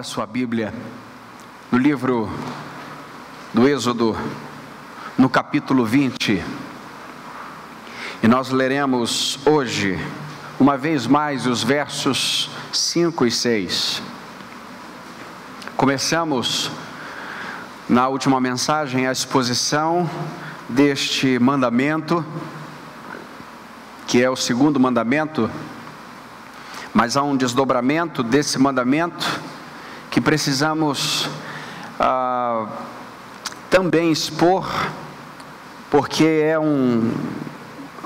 [0.00, 0.72] Abra sua Bíblia
[1.70, 2.32] no livro
[3.52, 4.16] do Êxodo,
[5.18, 6.42] no capítulo 20.
[8.22, 9.98] E nós leremos hoje,
[10.58, 14.02] uma vez mais, os versos 5 e 6.
[15.76, 16.70] Começamos
[17.86, 20.08] na última mensagem a exposição
[20.66, 22.24] deste mandamento,
[24.06, 25.50] que é o segundo mandamento,
[26.94, 29.39] mas há um desdobramento desse mandamento
[30.20, 31.28] que precisamos
[31.98, 32.66] ah,
[33.70, 34.68] também expor,
[35.90, 37.10] porque é um,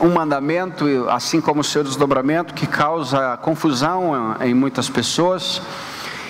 [0.00, 5.60] um mandamento, assim como o seu desdobramento, que causa confusão em muitas pessoas,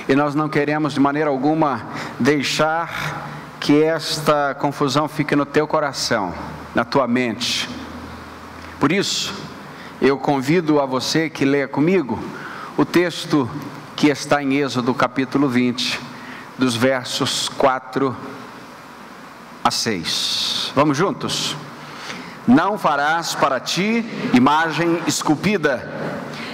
[0.08, 1.82] e nós não queremos de maneira alguma
[2.18, 3.28] deixar
[3.60, 6.32] que esta confusão fique no teu coração,
[6.74, 7.68] na tua mente.
[8.80, 9.34] Por isso,
[10.00, 12.18] eu convido a você que leia comigo
[12.76, 13.48] o texto
[13.96, 16.00] que está em Êxodo capítulo 20,
[16.58, 18.14] dos versos 4
[19.62, 20.72] a 6.
[20.74, 21.56] Vamos juntos?
[22.46, 25.90] Não farás para ti imagem esculpida,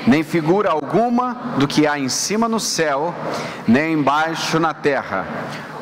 [0.06, 3.14] nem figura alguma do que há em cima no céu,
[3.66, 5.26] nem embaixo na terra,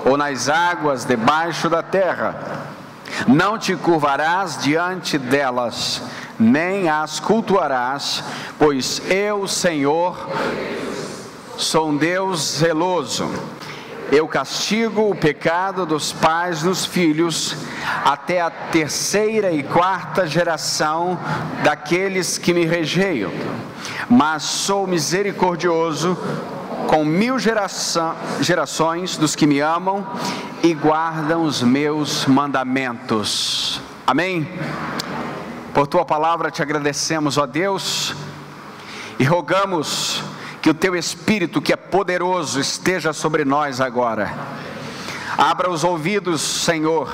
[0.04, 2.66] ou nas águas debaixo da terra.
[3.26, 6.02] Não te curvarás diante delas,
[6.38, 8.22] nem as cultuarás,
[8.58, 10.16] pois eu, Senhor,
[11.58, 13.28] Sou um Deus zeloso.
[14.12, 17.56] Eu castigo o pecado dos pais nos filhos
[18.04, 21.18] até a terceira e quarta geração
[21.64, 23.32] daqueles que me rejeiam.
[24.08, 26.16] Mas sou misericordioso
[26.86, 30.06] com mil geração, gerações dos que me amam
[30.62, 33.80] e guardam os meus mandamentos.
[34.06, 34.48] Amém?
[35.74, 38.14] Por tua palavra te agradecemos, ó Deus,
[39.18, 40.22] e rogamos
[40.60, 44.32] que o teu Espírito, que é poderoso, esteja sobre nós agora.
[45.36, 47.12] Abra os ouvidos, Senhor,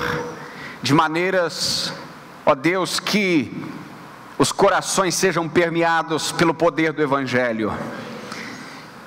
[0.81, 1.93] de maneiras,
[2.45, 3.51] ó Deus, que
[4.37, 7.73] os corações sejam permeados pelo poder do Evangelho.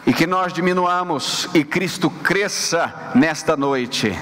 [0.06, 4.16] E que nós diminuamos e Cristo cresça nesta noite.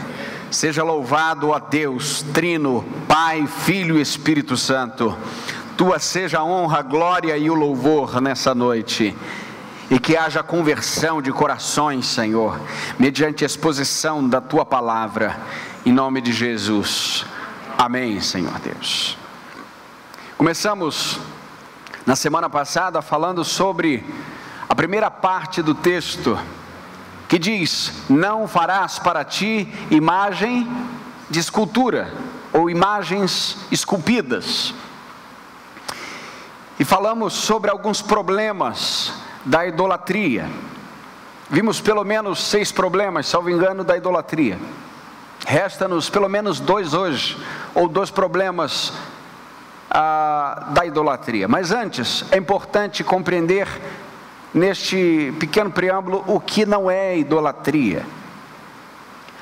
[0.51, 5.17] Seja louvado, ó Deus, Trino, Pai, Filho e Espírito Santo.
[5.77, 9.15] Tua seja a honra, a glória e o louvor nessa noite
[9.91, 12.61] e que haja conversão de corações, Senhor,
[12.99, 15.39] mediante a exposição da tua palavra,
[15.85, 17.25] em nome de Jesus.
[17.79, 19.17] Amém, Senhor Deus.
[20.37, 21.21] Começamos
[22.05, 24.05] na semana passada falando sobre
[24.69, 26.37] a primeira parte do texto,
[27.29, 30.69] que diz: Não farás para ti imagem
[31.31, 32.13] de escultura
[32.53, 34.75] ou imagens esculpidas.
[36.79, 40.51] E falamos sobre alguns problemas da idolatria.
[41.49, 44.59] Vimos pelo menos seis problemas, salvo engano, da idolatria.
[45.47, 47.39] Resta-nos pelo menos dois hoje,
[47.73, 48.93] ou dois problemas
[49.89, 51.47] ah, da idolatria.
[51.47, 53.69] Mas antes, é importante compreender,
[54.53, 58.05] neste pequeno preâmbulo, o que não é idolatria.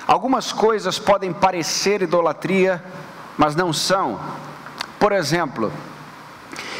[0.06, 2.84] Algumas coisas podem parecer idolatria,
[3.38, 4.20] mas não são.
[4.98, 5.72] Por exemplo,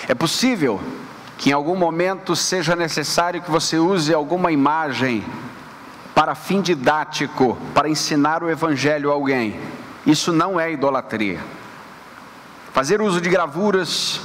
[0.07, 0.79] é possível
[1.45, 5.23] que em algum momento seja necessário que você use alguma imagem
[6.15, 9.61] para fim didático, para ensinar o evangelho a alguém.
[10.07, 11.39] Isso não é idolatria.
[12.73, 14.23] Fazer uso de gravuras,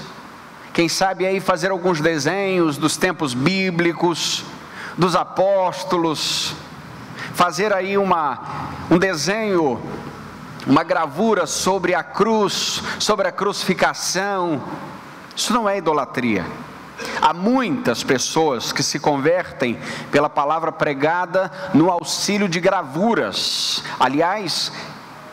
[0.72, 4.46] quem sabe aí fazer alguns desenhos dos tempos bíblicos,
[4.98, 6.56] dos apóstolos,
[7.34, 8.40] fazer aí uma,
[8.90, 9.78] um desenho,
[10.66, 14.64] uma gravura sobre a cruz, sobre a crucificação,
[15.36, 16.46] isso não é idolatria.
[17.22, 19.80] Há muitas pessoas que se convertem
[20.12, 23.84] pela palavra pregada no auxílio de gravuras.
[24.00, 24.72] Aliás,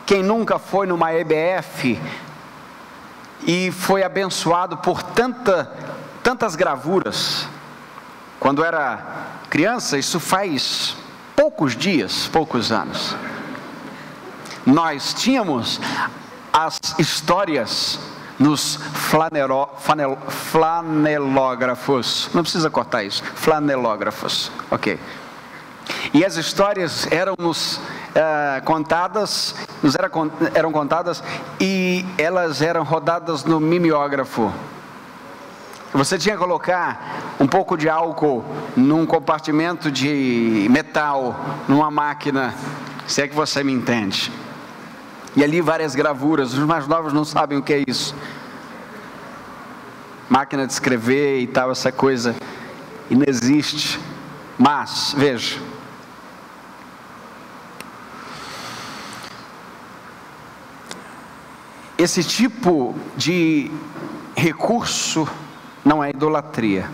[0.05, 1.99] quem nunca foi numa EBF
[3.45, 5.71] e foi abençoado por tanta,
[6.23, 7.47] tantas gravuras,
[8.39, 10.95] quando era criança, isso faz
[11.35, 13.15] poucos dias, poucos anos.
[14.65, 15.79] Nós tínhamos
[16.51, 17.99] as histórias
[18.39, 22.29] nos flanero, flanel, flanelógrafos.
[22.33, 23.23] Não precisa cortar isso.
[23.23, 24.51] Flanelógrafos.
[24.69, 24.99] Ok.
[26.13, 30.09] E as histórias eram nos uh, contadas, nos era,
[30.53, 31.23] eram contadas
[31.59, 34.51] e elas eram rodadas no mimeógrafo.
[35.93, 38.43] Você tinha que colocar um pouco de álcool
[38.75, 41.35] num compartimento de metal,
[41.67, 42.53] numa máquina,
[43.07, 44.31] se é que você me entende.
[45.35, 48.15] E ali várias gravuras, os mais novos não sabem o que é isso.
[50.29, 52.35] Máquina de escrever e tal, essa coisa
[53.09, 53.99] inexiste.
[54.57, 55.61] Mas, veja,
[61.97, 63.71] esse tipo de
[64.35, 65.27] recurso
[65.85, 66.89] não é idolatria.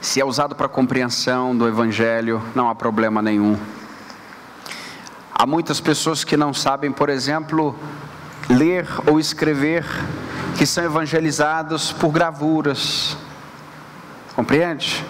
[0.00, 3.56] Se é usado para compreensão do Evangelho, não há problema nenhum.
[5.42, 7.74] Há muitas pessoas que não sabem, por exemplo,
[8.48, 9.84] ler ou escrever,
[10.56, 13.16] que são evangelizados por gravuras.
[14.36, 15.04] Compreende?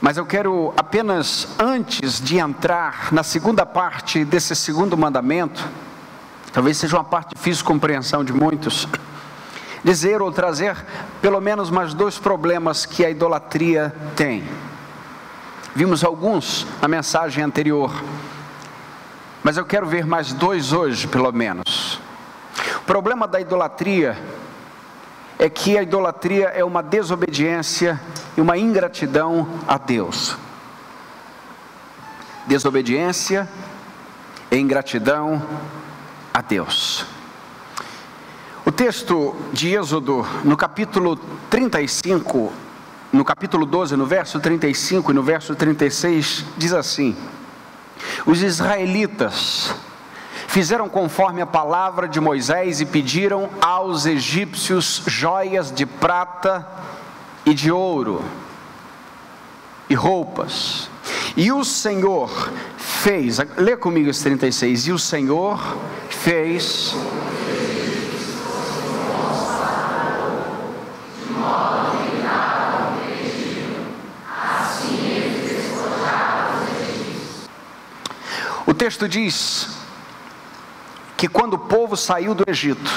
[0.00, 5.62] Mas eu quero apenas, antes de entrar na segunda parte desse segundo mandamento,
[6.50, 8.88] talvez seja uma parte difícil de compreensão de muitos,
[9.84, 10.82] dizer ou trazer
[11.20, 14.42] pelo menos mais dois problemas que a idolatria tem.
[15.74, 17.90] Vimos alguns na mensagem anterior,
[19.42, 21.98] mas eu quero ver mais dois hoje, pelo menos.
[22.76, 24.18] O problema da idolatria
[25.38, 27.98] é que a idolatria é uma desobediência
[28.36, 30.36] e uma ingratidão a Deus.
[32.46, 33.48] Desobediência
[34.50, 35.42] e ingratidão
[36.34, 37.06] a Deus.
[38.66, 41.16] O texto de Êxodo, no capítulo
[41.48, 42.52] 35,
[43.12, 47.14] no capítulo 12, no verso 35 e no verso 36, diz assim:
[48.24, 49.74] Os israelitas
[50.48, 56.66] fizeram conforme a palavra de Moisés e pediram aos egípcios joias de prata
[57.44, 58.24] e de ouro
[59.88, 60.88] e roupas.
[61.36, 65.76] E o Senhor fez, lê comigo esse 36, e o Senhor
[66.08, 66.94] fez
[78.66, 79.68] O texto diz
[81.16, 82.90] que quando o povo saiu do Egito,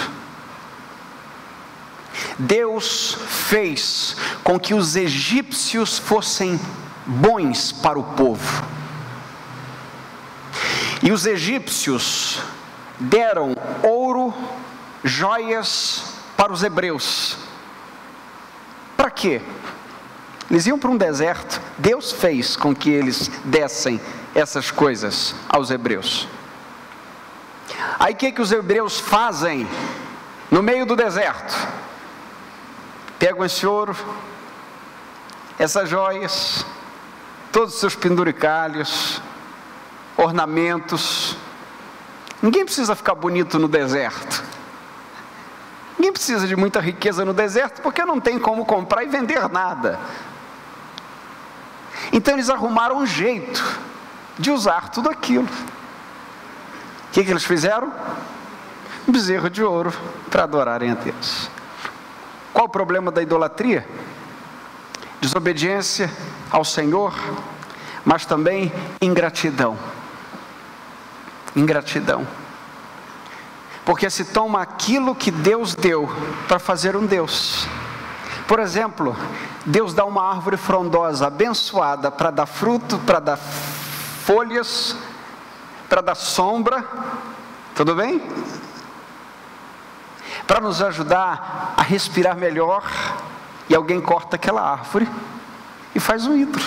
[2.38, 6.59] Deus fez com que os egípcios fossem
[7.06, 8.63] bons para o povo.
[11.01, 12.41] E os egípcios
[13.00, 14.33] deram ouro,
[15.03, 16.03] joias
[16.35, 17.38] para os hebreus.
[18.97, 19.41] Para quê?
[20.50, 24.00] Eles iam para um deserto, Deus fez com que eles dessem
[24.36, 26.28] essas coisas aos hebreus.
[27.98, 29.66] Aí o que, que os hebreus fazem
[30.52, 31.56] no meio do deserto?
[33.18, 33.96] Pegam esse ouro,
[35.58, 36.66] essas joias,
[37.50, 39.22] todos os seus penduricalhos,
[40.18, 41.38] ornamentos.
[42.42, 44.44] Ninguém precisa ficar bonito no deserto.
[45.98, 49.98] Ninguém precisa de muita riqueza no deserto porque não tem como comprar e vender nada.
[52.12, 53.85] Então eles arrumaram um jeito
[54.38, 55.48] de usar tudo aquilo
[57.16, 57.94] que, que eles fizeram?
[59.08, 59.94] Um bezerro de ouro
[60.30, 61.50] para adorarem a Deus.
[62.52, 63.88] Qual o problema da idolatria?
[65.22, 66.12] Desobediência
[66.52, 67.14] ao Senhor,
[68.04, 68.70] mas também
[69.02, 69.78] ingratidão.
[71.56, 72.28] Ingratidão.
[73.86, 76.14] Porque se toma aquilo que Deus deu
[76.50, 77.66] para fazer um Deus.
[78.46, 79.16] Por exemplo,
[79.66, 83.40] Deus dá uma árvore frondosa, abençoada, para dar fruto, para dar
[84.25, 84.98] folhas,
[85.88, 86.84] para dar sombra,
[87.75, 88.20] tudo bem?
[90.48, 92.84] Para nos ajudar a respirar melhor,
[93.70, 95.08] e alguém corta aquela árvore
[95.94, 96.65] e faz um ídolo.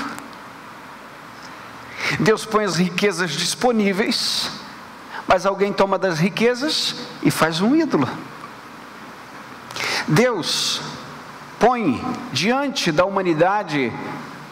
[2.20, 4.52] Deus põe as riquezas disponíveis,
[5.26, 8.08] mas alguém toma das riquezas e faz um ídolo.
[10.06, 10.80] Deus
[11.58, 12.00] põe
[12.32, 13.92] diante da humanidade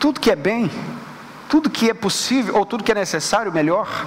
[0.01, 0.69] tudo que é bem,
[1.49, 4.07] tudo que é possível, ou tudo que é necessário, melhor.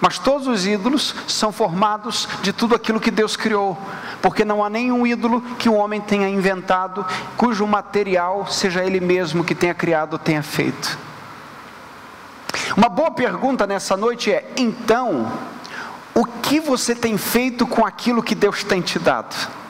[0.00, 3.78] Mas todos os ídolos são formados de tudo aquilo que Deus criou,
[4.20, 9.44] porque não há nenhum ídolo que o homem tenha inventado cujo material seja ele mesmo
[9.44, 10.98] que tenha criado ou tenha feito.
[12.76, 15.30] Uma boa pergunta nessa noite é: então,
[16.14, 19.61] o que você tem feito com aquilo que Deus tem te dado?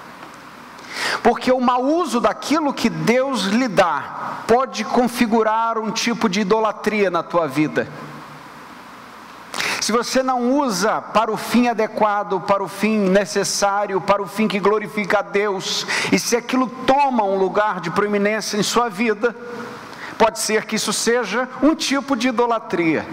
[1.22, 7.10] Porque o mau uso daquilo que Deus lhe dá pode configurar um tipo de idolatria
[7.10, 7.88] na tua vida
[9.82, 14.46] se você não usa para o fim adequado, para o fim necessário, para o fim
[14.46, 19.34] que glorifica a Deus, e se aquilo toma um lugar de proeminência em sua vida,
[20.16, 23.04] pode ser que isso seja um tipo de idolatria.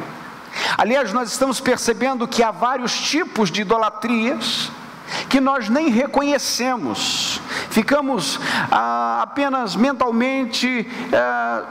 [0.77, 4.71] Aliás, nós estamos percebendo que há vários tipos de idolatrias
[5.27, 7.41] que nós nem reconhecemos,
[7.79, 8.37] ficamos
[8.69, 10.85] ah, apenas mentalmente.
[11.13, 11.63] Ah,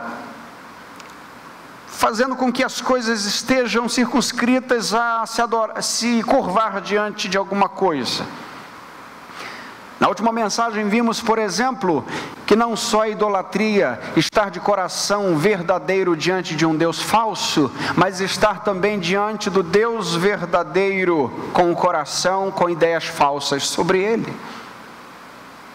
[1.86, 7.68] fazendo com que as coisas estejam circunscritas a se, adorar, se curvar diante de alguma
[7.68, 8.24] coisa.
[9.98, 12.04] Na última mensagem vimos, por exemplo,
[12.46, 18.20] que não só a idolatria, estar de coração verdadeiro diante de um Deus falso, mas
[18.20, 24.32] estar também diante do Deus verdadeiro, com o coração com ideias falsas sobre ele.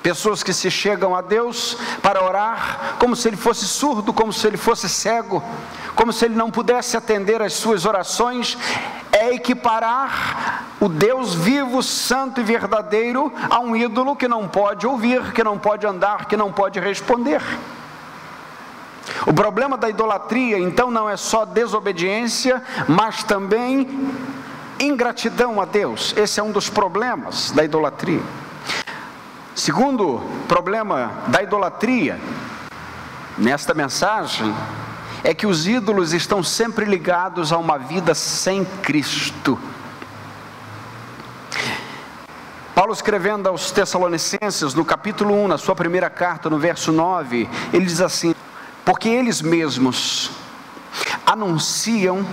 [0.03, 4.45] Pessoas que se chegam a Deus para orar como se ele fosse surdo, como se
[4.45, 5.41] ele fosse cego,
[5.95, 8.57] como se ele não pudesse atender às suas orações,
[9.13, 15.31] é equiparar o Deus vivo, santo e verdadeiro a um ídolo que não pode ouvir,
[15.31, 17.41] que não pode andar, que não pode responder.
[19.25, 24.11] O problema da idolatria, então, não é só desobediência, mas também
[24.79, 26.13] ingratidão a Deus.
[26.17, 28.21] Esse é um dos problemas da idolatria.
[29.55, 32.19] Segundo problema da idolatria,
[33.37, 34.51] nesta mensagem,
[35.23, 39.59] é que os ídolos estão sempre ligados a uma vida sem Cristo.
[42.73, 47.85] Paulo escrevendo aos Tessalonicenses, no capítulo 1, na sua primeira carta, no verso 9, ele
[47.85, 48.33] diz assim:
[48.83, 50.31] Porque eles mesmos
[51.27, 52.25] anunciam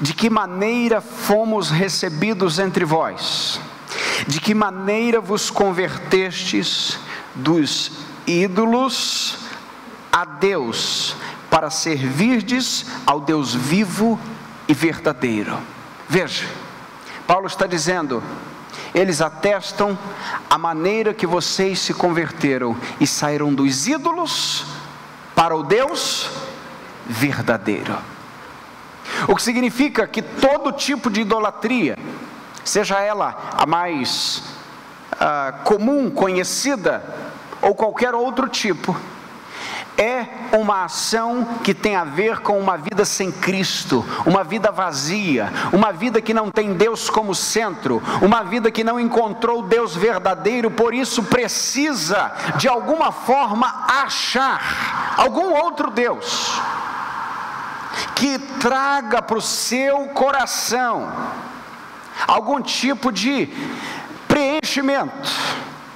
[0.00, 3.60] de que maneira fomos recebidos entre vós
[4.26, 6.98] de que maneira vos convertestes
[7.34, 7.92] dos
[8.26, 9.38] ídolos
[10.12, 11.16] a Deus,
[11.50, 14.18] para servirdes ao Deus vivo
[14.66, 15.58] e verdadeiro.
[16.08, 16.46] Veja,
[17.26, 18.22] Paulo está dizendo,
[18.94, 19.98] eles atestam
[20.48, 24.66] a maneira que vocês se converteram e saíram dos ídolos
[25.34, 26.30] para o Deus
[27.06, 27.96] verdadeiro.
[29.26, 31.96] O que significa que todo tipo de idolatria,
[32.68, 34.42] seja ela a mais
[35.14, 37.02] uh, comum, conhecida,
[37.62, 38.96] ou qualquer outro tipo,
[39.96, 45.52] é uma ação que tem a ver com uma vida sem Cristo, uma vida vazia,
[45.72, 50.70] uma vida que não tem Deus como centro, uma vida que não encontrou Deus verdadeiro,
[50.70, 56.60] por isso precisa de alguma forma achar algum outro Deus
[58.14, 61.12] que traga para o seu coração
[62.26, 63.48] algum tipo de
[64.26, 65.30] preenchimento.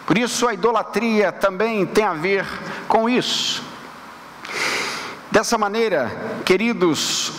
[0.07, 2.47] Por isso a idolatria também tem a ver
[2.89, 3.63] com isso.
[5.31, 7.33] Dessa maneira, queridos,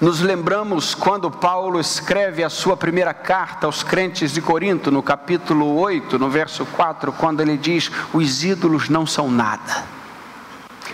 [0.00, 5.76] nos lembramos quando Paulo escreve a sua primeira carta aos crentes de Corinto, no capítulo
[5.76, 9.84] 8, no verso 4, quando ele diz: Os ídolos não são nada.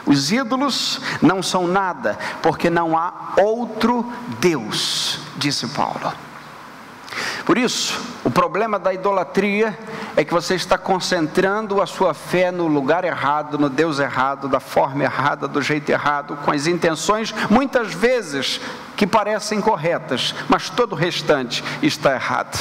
[0.06, 4.10] Os ídolos não são nada, porque não há outro
[4.40, 6.12] Deus, disse Paulo.
[7.44, 9.76] Por isso, o problema da idolatria
[10.16, 14.60] é que você está concentrando a sua fé no lugar errado, no Deus errado, da
[14.60, 18.60] forma errada, do jeito errado, com as intenções muitas vezes
[18.96, 22.58] que parecem corretas, mas todo o restante está errado.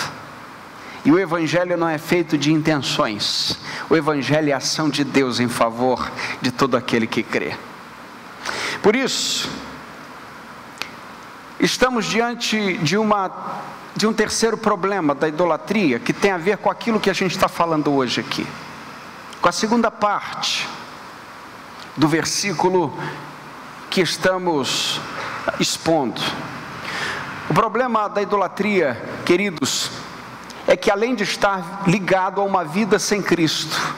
[1.06, 3.60] E o Evangelho não é feito de intenções,
[3.90, 7.56] o Evangelho é a ação de Deus em favor de todo aquele que crê.
[8.82, 9.50] Por isso,
[11.60, 13.32] estamos diante de uma
[13.96, 17.32] de um terceiro problema da idolatria, que tem a ver com aquilo que a gente
[17.32, 18.46] está falando hoje aqui.
[19.42, 20.68] Com a segunda parte
[21.96, 22.98] do versículo
[23.90, 25.00] que estamos
[25.60, 26.22] expondo.
[27.50, 29.92] O problema da idolatria, queridos,
[30.68, 33.96] é que além de estar ligado a uma vida sem Cristo,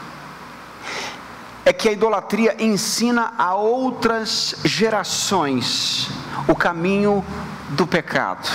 [1.66, 6.10] é que a idolatria ensina a outras gerações
[6.48, 7.26] o caminho
[7.70, 8.48] do pecado.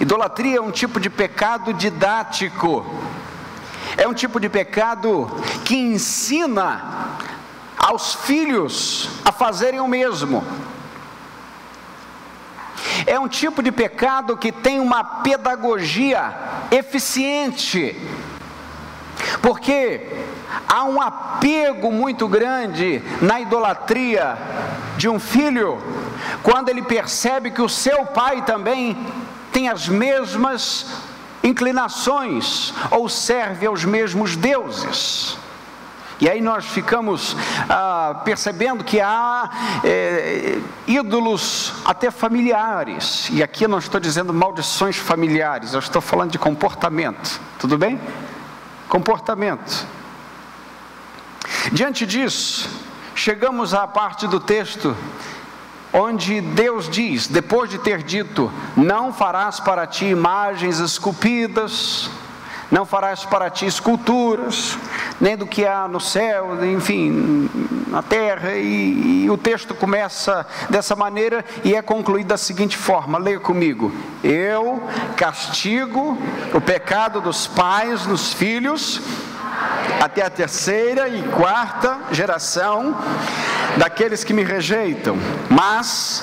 [0.00, 2.86] Idolatria é um tipo de pecado didático,
[3.96, 5.28] é um tipo de pecado
[5.64, 7.16] que ensina
[7.76, 10.44] aos filhos a fazerem o mesmo.
[13.06, 16.32] É um tipo de pecado que tem uma pedagogia
[16.70, 18.00] eficiente,
[19.42, 20.06] porque
[20.68, 24.36] há um apego muito grande na idolatria
[24.96, 25.78] de um filho,
[26.42, 28.96] quando ele percebe que o seu pai também
[29.58, 30.86] tem as mesmas
[31.42, 35.36] inclinações ou serve aos mesmos deuses.
[36.20, 37.36] E aí nós ficamos
[37.68, 39.50] ah, percebendo que há
[39.82, 43.28] é, ídolos até familiares.
[43.32, 47.40] E aqui eu não estou dizendo maldições familiares, eu estou falando de comportamento.
[47.58, 48.00] Tudo bem?
[48.88, 49.84] Comportamento.
[51.72, 52.70] Diante disso,
[53.12, 54.96] chegamos à parte do texto
[55.92, 62.10] onde Deus diz, depois de ter dito: Não farás para ti imagens esculpidas,
[62.70, 64.76] não farás para ti esculturas,
[65.20, 67.48] nem do que há no céu, enfim,
[67.88, 73.18] na terra, e, e, o texto começa dessa maneira e é concluído da seguinte forma:
[73.18, 73.90] leia comigo.
[74.22, 74.82] Eu
[75.16, 76.18] castigo
[76.52, 79.00] o pecado dos pais nos filhos
[80.00, 82.96] até a terceira e quarta geração
[83.76, 85.16] daqueles que me rejeitam,
[85.48, 86.22] mas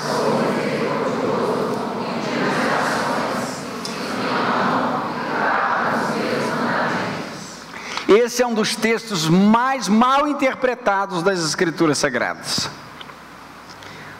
[8.07, 12.69] Esse é um dos textos mais mal interpretados das Escrituras Sagradas.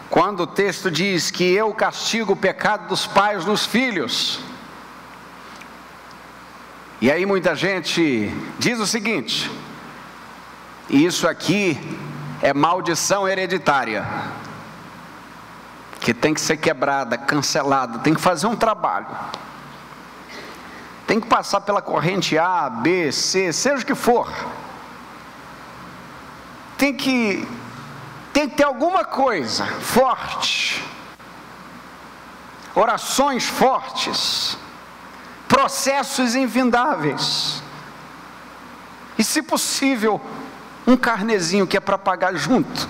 [0.10, 4.40] Quando o texto diz que eu castigo o pecado dos pais nos filhos,
[7.06, 9.52] e aí muita gente diz o seguinte:
[10.90, 11.78] isso aqui
[12.42, 14.04] é maldição hereditária,
[16.00, 19.06] que tem que ser quebrada, cancelada, tem que fazer um trabalho.
[21.06, 24.28] Tem que passar pela corrente A, B, C, seja o que for.
[26.76, 27.48] Tem que
[28.34, 30.84] tem que ter alguma coisa forte.
[32.74, 34.58] Orações fortes
[35.48, 37.62] processos infindáveis.
[39.18, 40.22] E, se possível,
[40.86, 42.88] um carnezinho que é para pagar junto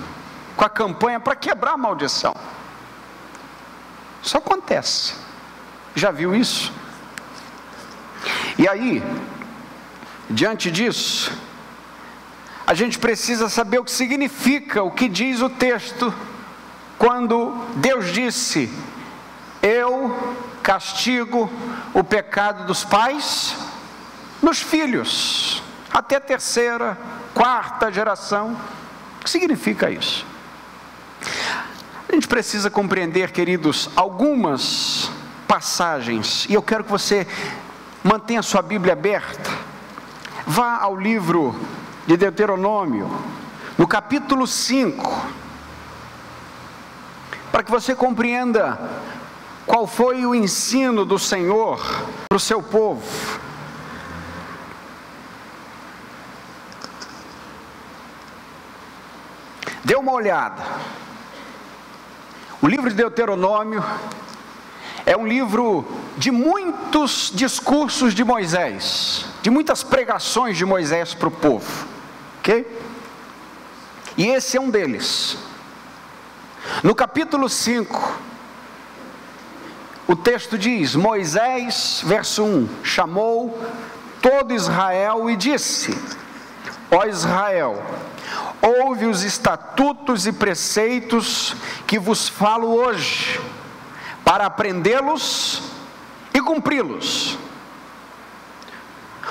[0.56, 2.34] com a campanha para quebrar a maldição.
[4.22, 5.14] Isso acontece.
[5.94, 6.72] Já viu isso?
[8.58, 9.02] E aí,
[10.28, 11.30] diante disso,
[12.66, 16.12] a gente precisa saber o que significa, o que diz o texto,
[16.98, 18.72] quando Deus disse:
[19.62, 20.36] Eu
[20.66, 21.48] castigo
[21.94, 23.54] o pecado dos pais
[24.42, 26.98] nos filhos, até terceira,
[27.32, 28.56] quarta geração.
[29.20, 30.26] O que significa isso?
[32.08, 35.08] A gente precisa compreender, queridos, algumas
[35.46, 37.28] passagens, e eu quero que você
[38.02, 39.48] mantenha sua Bíblia aberta.
[40.44, 41.54] Vá ao livro
[42.08, 43.08] de Deuteronômio,
[43.78, 45.26] no capítulo 5,
[47.52, 48.78] para que você compreenda
[49.66, 51.78] qual foi o ensino do Senhor
[52.28, 53.02] para o seu povo?
[59.84, 60.62] Dê uma olhada.
[62.62, 63.84] O livro de Deuteronômio
[65.04, 71.30] é um livro de muitos discursos de Moisés, de muitas pregações de Moisés para o
[71.30, 71.86] povo,
[72.38, 72.66] ok?
[74.16, 75.36] E esse é um deles.
[76.82, 78.18] No capítulo 5,
[80.08, 83.60] o texto diz: Moisés, verso 1, chamou
[84.22, 85.98] todo Israel e disse:
[86.90, 87.82] Ó Israel,
[88.62, 93.40] ouve os estatutos e preceitos que vos falo hoje,
[94.24, 95.62] para aprendê-los
[96.32, 97.36] e cumpri-los.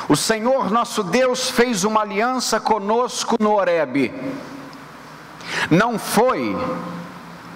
[0.09, 4.13] O Senhor nosso Deus fez uma aliança conosco no Horebe.
[5.69, 6.55] Não foi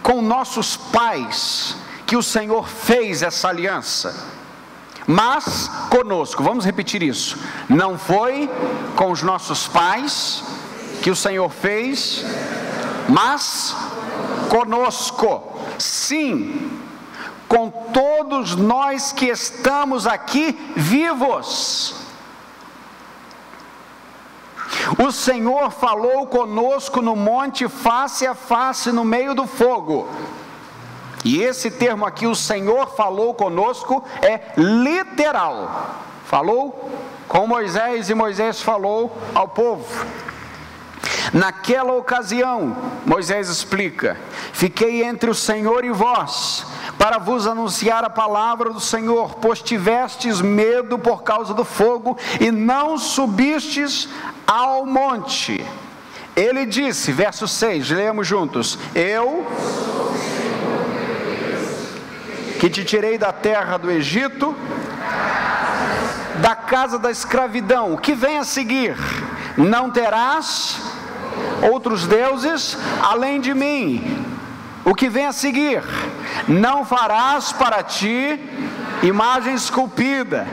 [0.01, 1.75] com nossos pais
[2.09, 4.27] que o Senhor fez essa aliança.
[5.05, 7.37] Mas conosco, vamos repetir isso.
[7.69, 8.49] Não foi
[8.95, 10.43] com os nossos pais
[11.03, 12.25] que o Senhor fez,
[13.07, 13.75] mas
[14.49, 15.61] conosco.
[15.77, 16.81] Sim,
[17.47, 21.93] com todos nós que estamos aqui vivos.
[24.97, 30.07] O Senhor falou conosco no monte face a face no meio do fogo.
[31.23, 35.95] E esse termo aqui, o Senhor falou conosco, é literal.
[36.25, 36.89] Falou
[37.27, 40.05] com Moisés e Moisés falou ao povo.
[41.33, 44.17] Naquela ocasião, Moisés explica:
[44.53, 46.65] Fiquei entre o Senhor e vós,
[46.97, 52.51] para vos anunciar a palavra do Senhor, pois tivestes medo por causa do fogo e
[52.51, 54.09] não subistes
[54.47, 55.63] ao monte.
[56.35, 59.45] Ele disse, verso 6, lemos juntos: Eu
[62.59, 64.53] que te tirei da terra do Egito,
[66.41, 67.93] da casa da escravidão.
[67.93, 68.97] O que vem a seguir?
[69.57, 70.77] Não terás
[71.71, 74.25] outros deuses além de mim.
[74.83, 75.81] O que vem a seguir?
[76.49, 78.37] Não farás para ti
[79.03, 80.47] imagem esculpida,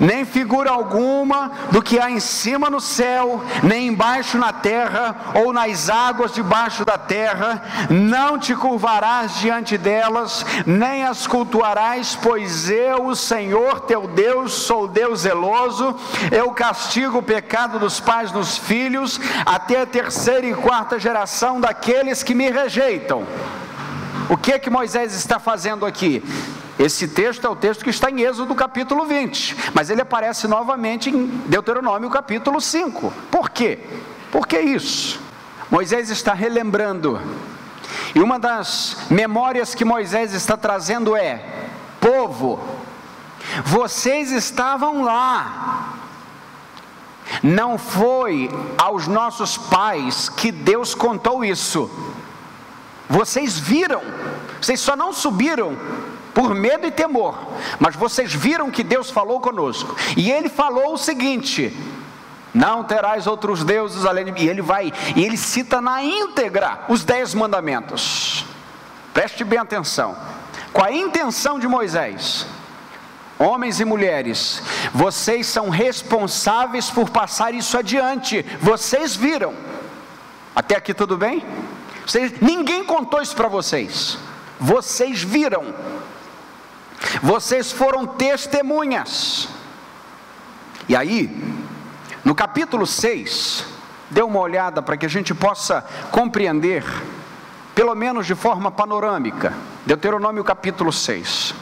[0.00, 5.52] nem figura alguma do que há em cima no céu, nem embaixo na terra, ou
[5.52, 13.06] nas águas debaixo da terra, não te curvarás diante delas, nem as cultuarás, pois eu,
[13.06, 15.94] o Senhor teu Deus, sou Deus zeloso,
[16.30, 22.22] eu castigo o pecado dos pais nos filhos, até a terceira e quarta geração daqueles
[22.22, 23.26] que me rejeitam.
[24.28, 26.22] O que é que Moisés está fazendo aqui?
[26.78, 31.10] Esse texto é o texto que está em Êxodo capítulo 20, mas ele aparece novamente
[31.10, 33.12] em Deuteronômio capítulo 5.
[33.30, 33.78] Por quê?
[34.30, 35.20] Por que isso?
[35.70, 37.20] Moisés está relembrando,
[38.14, 41.44] e uma das memórias que Moisés está trazendo é:
[42.00, 42.60] povo,
[43.64, 45.94] vocês estavam lá,
[47.42, 51.90] Não foi aos nossos pais que Deus contou isso.
[53.08, 54.02] Vocês viram,
[54.60, 55.76] vocês só não subiram
[56.34, 57.38] por medo e temor,
[57.78, 59.94] mas vocês viram que Deus falou conosco.
[60.16, 61.76] E ele falou o seguinte:
[62.54, 64.42] não terás outros deuses além de mim.
[64.42, 68.44] E ele vai, e ele cita na íntegra os dez mandamentos.
[69.14, 70.16] Preste bem atenção.
[70.72, 72.46] Com a intenção de Moisés,
[73.38, 74.62] homens e mulheres,
[74.94, 78.44] vocês são responsáveis por passar isso adiante.
[78.60, 79.54] Vocês viram.
[80.54, 81.44] Até aqui tudo bem?
[82.06, 84.18] Vocês, ninguém contou isso para vocês.
[84.58, 85.74] Vocês viram.
[87.22, 89.48] Vocês foram testemunhas.
[90.88, 91.30] E aí,
[92.24, 93.64] no capítulo 6,
[94.10, 96.84] dê uma olhada para que a gente possa compreender,
[97.74, 99.54] pelo menos de forma panorâmica,
[99.86, 101.54] Deuteronômio capítulo 6.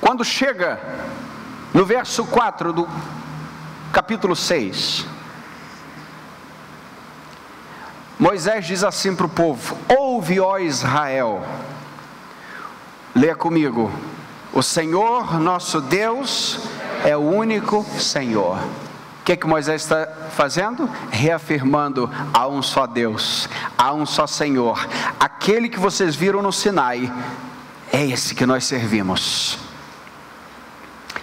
[0.00, 0.80] Quando chega
[1.74, 2.88] no verso 4 do
[3.92, 5.06] capítulo 6,
[8.18, 11.42] Moisés diz assim para o povo: Ouve, ó Israel,
[13.14, 13.90] leia comigo,
[14.52, 16.58] o Senhor nosso Deus
[17.04, 18.58] é o único Senhor.
[19.20, 20.88] O que, é que Moisés está fazendo?
[21.10, 24.88] Reafirmando: há um só Deus, há um só Senhor.
[25.18, 27.12] Aquele que vocês viram no Sinai,
[27.92, 29.58] é esse que nós servimos.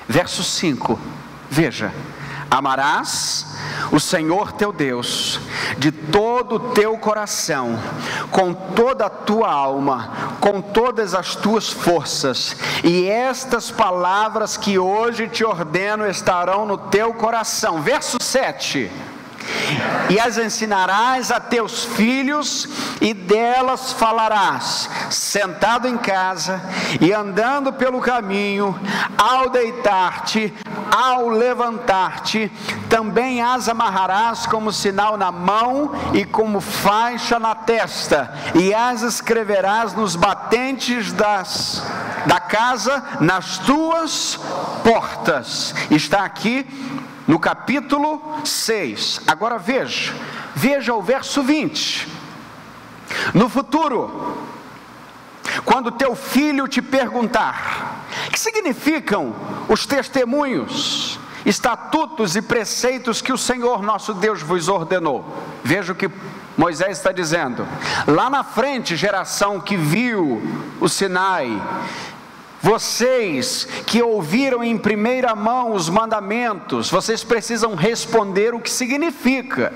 [0.08, 0.97] Verso 5,
[1.50, 1.93] veja:
[2.50, 3.58] Amarás
[3.91, 5.39] o Senhor teu Deus
[5.78, 7.80] de todo o teu coração,
[8.32, 15.28] com toda a tua alma, com todas as tuas forças, e estas palavras que hoje
[15.28, 17.82] te ordeno estarão no teu coração.
[17.82, 18.89] Verso 7
[20.10, 22.67] e as ensinarás a teus filhos,
[23.02, 26.62] e delas falarás, sentado em casa
[27.02, 28.80] e andando pelo caminho,
[29.17, 30.54] ao deitar-te,
[30.91, 32.52] ao levantar-te,
[32.89, 39.93] também as amarrarás como sinal na mão e como faixa na testa, e as escreverás
[39.93, 41.84] nos batentes das,
[42.26, 44.39] da casa, nas tuas
[44.84, 45.73] portas.
[45.89, 46.65] Está aqui
[47.28, 49.21] no capítulo 6.
[49.28, 50.13] Agora veja,
[50.56, 52.08] veja o verso 20.
[53.34, 54.38] No futuro,
[55.65, 59.36] quando teu filho te perguntar, que significam
[59.67, 65.25] os testemunhos, estatutos e preceitos que o Senhor nosso Deus vos ordenou?
[65.63, 66.10] Veja o que
[66.58, 67.67] Moisés está dizendo.
[68.08, 70.41] Lá na frente, geração que viu
[70.82, 71.62] o Sinai,
[72.62, 79.71] vocês que ouviram em primeira mão os mandamentos, vocês precisam responder o que significa.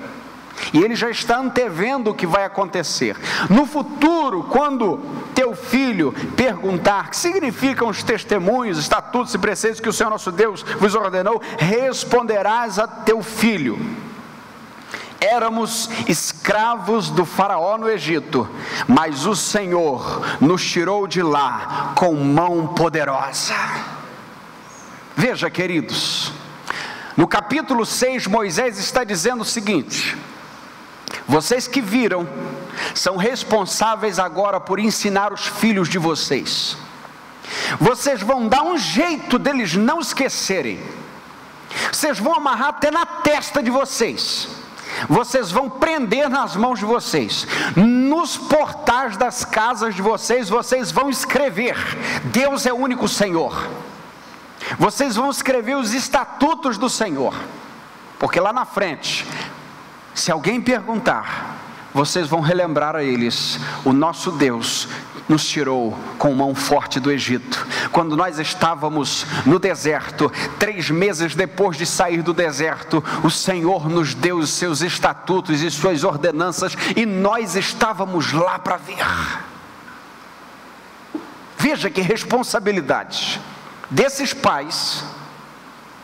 [0.74, 3.18] E ele já está antevendo o que vai acontecer.
[3.50, 5.00] No futuro, quando
[5.34, 10.64] teu filho perguntar que significam os testemunhos, estatutos e preceitos que o Senhor nosso Deus
[10.80, 13.80] vos ordenou, responderás a teu filho
[15.22, 18.50] éramos escravos do Faraó no Egito,
[18.88, 23.54] mas o Senhor nos tirou de lá com mão poderosa.
[25.16, 26.34] Veja, queridos,
[27.16, 30.18] no capítulo 6, Moisés está dizendo o seguinte:
[31.32, 32.28] vocês que viram,
[32.94, 36.76] são responsáveis agora por ensinar os filhos de vocês.
[37.80, 40.78] Vocês vão dar um jeito deles não esquecerem.
[41.90, 44.50] Vocês vão amarrar até na testa de vocês
[45.08, 51.10] vocês vão prender nas mãos de vocês, nos portais das casas de vocês, vocês vão
[51.10, 51.78] escrever:
[52.26, 53.70] Deus é o único Senhor.
[54.78, 57.34] Vocês vão escrever os estatutos do Senhor,
[58.20, 59.26] porque lá na frente,
[60.14, 61.58] se alguém perguntar,
[61.94, 64.88] vocês vão relembrar a eles: o nosso Deus
[65.28, 67.66] nos tirou com mão forte do Egito.
[67.92, 74.14] Quando nós estávamos no deserto, três meses depois de sair do deserto, o Senhor nos
[74.14, 79.06] deu os seus estatutos e suas ordenanças, e nós estávamos lá para ver.
[81.58, 83.40] Veja que responsabilidade
[83.90, 85.04] desses pais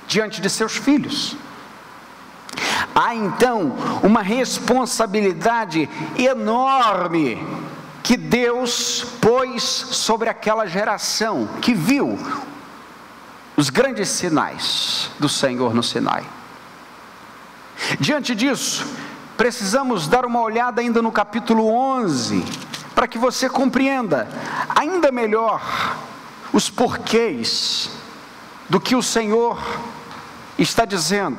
[0.07, 1.35] diante de seus filhos.
[2.93, 7.37] Há então uma responsabilidade enorme
[8.03, 12.17] que Deus pôs sobre aquela geração que viu
[13.55, 16.23] os grandes sinais do Senhor no Sinai.
[17.99, 18.85] Diante disso,
[19.35, 22.43] precisamos dar uma olhada ainda no capítulo 11,
[22.95, 24.27] para que você compreenda
[24.75, 25.61] ainda melhor
[26.53, 27.91] os porquês
[28.69, 29.61] do que o Senhor
[30.57, 31.37] está dizendo.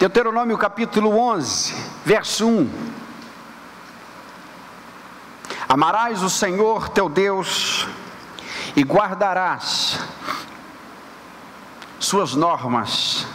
[0.00, 1.74] Deuteronômio capítulo 11,
[2.06, 2.70] verso 1.
[5.68, 7.86] Amarás o Senhor teu Deus
[8.74, 10.00] e guardarás
[11.98, 13.26] suas normas,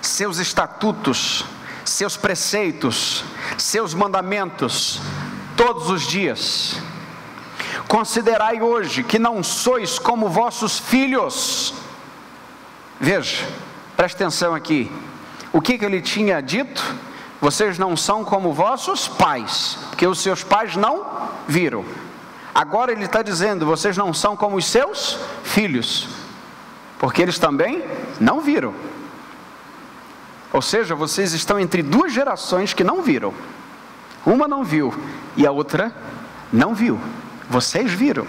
[0.00, 1.44] seus estatutos,
[1.84, 3.24] seus preceitos,
[3.58, 5.00] seus mandamentos,
[5.56, 6.80] todos os dias.
[7.88, 11.74] Considerai hoje que não sois como vossos filhos.
[13.00, 13.44] Veja,
[13.96, 14.88] preste atenção aqui.
[15.52, 16.82] O que, que ele tinha dito?
[17.40, 21.84] Vocês não são como vossos pais, porque os seus pais não viram.
[22.54, 26.08] Agora ele está dizendo: vocês não são como os seus filhos,
[26.98, 27.84] porque eles também
[28.20, 28.72] não viram.
[30.52, 33.34] Ou seja, vocês estão entre duas gerações que não viram.
[34.24, 34.94] Uma não viu
[35.36, 35.92] e a outra
[36.52, 37.00] não viu.
[37.48, 38.26] Vocês viram.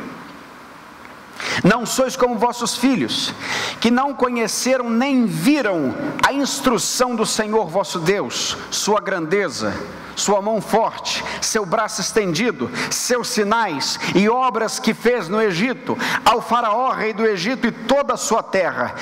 [1.64, 3.34] Não sois como vossos filhos,
[3.80, 5.94] que não conheceram nem viram
[6.26, 9.74] a instrução do Senhor vosso Deus, sua grandeza,
[10.16, 16.42] sua mão forte, seu braço estendido, seus sinais e obras que fez no Egito, ao
[16.42, 18.96] Faraó, rei do Egito e toda a sua terra.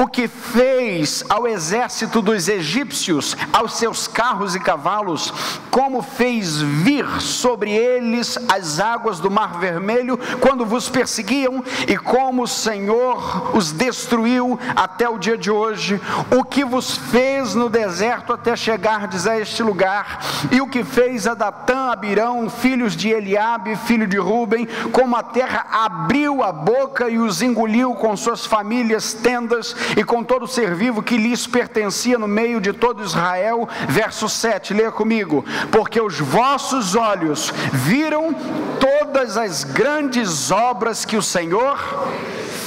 [0.00, 5.30] O que fez ao exército dos egípcios, aos seus carros e cavalos,
[5.70, 12.44] como fez vir sobre eles as águas do Mar Vermelho quando vos perseguiam, e como
[12.44, 16.00] o Senhor os destruiu até o dia de hoje,
[16.34, 20.20] o que vos fez no deserto até chegardes a este lugar,
[20.50, 25.22] e o que fez a Datã, Abirão, filhos de Eliabe, filho de Ruben, como a
[25.22, 30.74] terra abriu a boca e os engoliu com suas famílias, tendas e com todo ser
[30.74, 33.68] vivo que lhes pertencia no meio de todo Israel.
[33.88, 38.34] Verso 7, leia comigo: Porque os vossos olhos viram
[38.78, 41.78] todas as grandes obras que o Senhor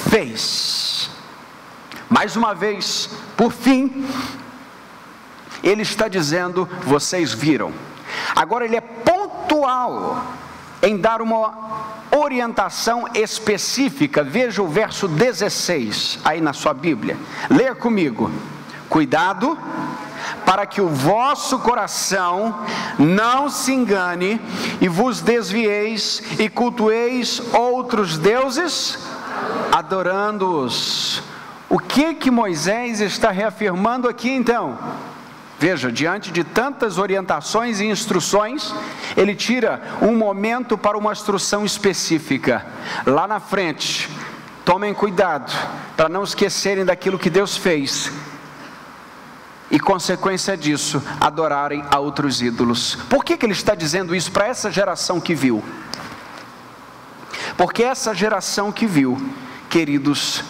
[0.09, 1.09] fez.
[2.09, 4.05] Mais uma vez, por fim,
[5.63, 7.71] ele está dizendo: vocês viram.
[8.35, 10.23] Agora ele é pontual
[10.81, 11.53] em dar uma
[12.11, 14.23] orientação específica.
[14.23, 17.17] Veja o verso 16 aí na sua Bíblia.
[17.49, 18.29] Leia comigo.
[18.89, 19.57] Cuidado
[20.45, 22.63] para que o vosso coração
[22.99, 24.39] não se engane
[24.79, 28.99] e vos desvieis e cultueis outros deuses,
[29.71, 31.23] adorando-os.
[31.69, 34.77] O que que Moisés está reafirmando aqui então?
[35.63, 38.75] Veja, diante de tantas orientações e instruções,
[39.15, 42.65] ele tira um momento para uma instrução específica.
[43.05, 44.09] Lá na frente,
[44.65, 45.53] tomem cuidado
[45.95, 48.11] para não esquecerem daquilo que Deus fez
[49.71, 52.95] e, consequência disso, adorarem a outros ídolos.
[53.09, 55.63] Por que, que ele está dizendo isso para essa geração que viu?
[57.55, 59.17] Porque essa geração que viu,
[59.69, 60.43] queridos,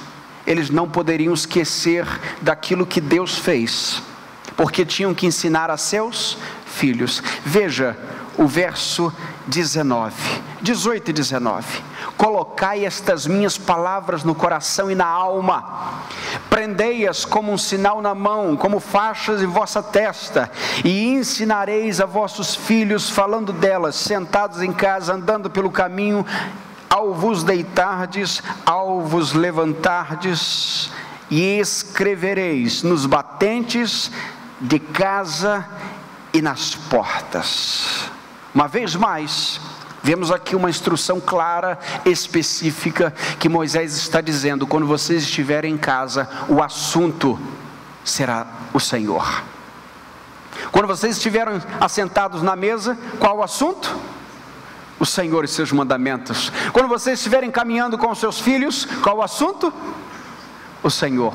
[0.48, 2.04] eles não poderiam esquecer
[2.42, 4.02] daquilo que Deus fez
[4.56, 7.22] porque tinham que ensinar a seus filhos.
[7.46, 7.98] Veja
[8.38, 9.14] o verso
[9.48, 10.16] 19,
[10.62, 11.84] 18 e 19.
[12.18, 16.04] Colocai estas minhas palavras no coração e na alma,
[16.50, 20.52] prendei-as como um sinal na mão, como faixas em vossa testa,
[20.84, 26.26] e ensinareis a vossos filhos, falando delas, sentados em casa, andando pelo caminho,
[26.90, 30.92] ao vos deitardes, ao vos levantardes,
[31.30, 34.12] e escrevereis nos batentes
[34.64, 35.68] de casa
[36.34, 38.10] e nas portas.
[38.56, 39.60] Uma vez mais,
[40.02, 46.30] vemos aqui uma instrução clara, específica, que Moisés está dizendo: quando vocês estiverem em casa,
[46.48, 47.38] o assunto
[48.06, 49.44] será o Senhor.
[50.72, 53.94] Quando vocês estiverem assentados na mesa, qual o assunto?
[55.00, 56.52] O Senhor e seus mandamentos.
[56.72, 59.74] Quando vocês estiverem caminhando com os seus filhos, qual o assunto?
[60.82, 61.34] O Senhor.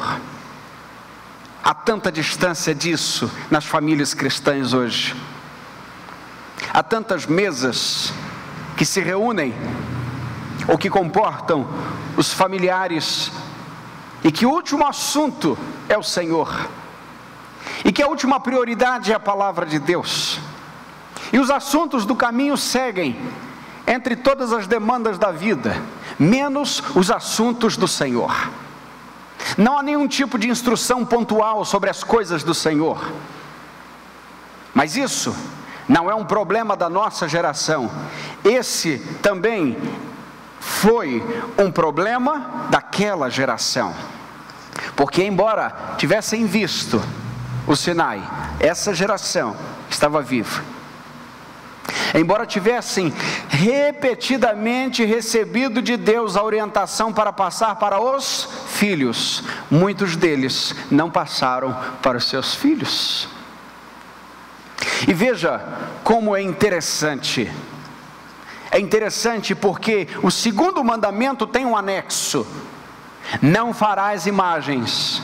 [1.69, 5.15] Há tanta distância disso nas famílias cristãs hoje.
[6.73, 8.11] Há tantas mesas
[8.75, 9.53] que se reúnem
[10.67, 11.69] ou que comportam
[12.17, 13.31] os familiares
[14.25, 15.59] e que o último assunto
[15.91, 16.71] é o Senhor.
[17.85, 20.41] E que a última prioridade é a palavra de Deus.
[21.31, 23.15] E os assuntos do caminho seguem
[23.87, 25.77] entre todas as demandas da vida,
[26.19, 28.35] menos os assuntos do Senhor.
[29.59, 33.13] Não há nenhum tipo de instrução pontual sobre as coisas do Senhor.
[34.73, 35.35] Mas isso
[35.89, 37.91] não é um problema da nossa geração.
[38.45, 39.77] Esse também
[40.61, 41.21] foi
[41.59, 43.93] um problema daquela geração.
[44.95, 47.03] Porque, embora tivessem visto
[47.67, 48.23] o Sinai,
[48.61, 49.57] essa geração
[49.91, 50.78] estava viva
[52.15, 53.13] embora tivessem
[53.49, 61.77] repetidamente recebido de Deus a orientação para passar para os filhos, muitos deles não passaram
[62.03, 63.29] para os seus filhos.
[65.07, 65.61] E veja
[66.03, 67.51] como é interessante
[68.71, 72.47] É interessante porque o segundo mandamento tem um anexo:
[73.41, 75.23] não farás imagens,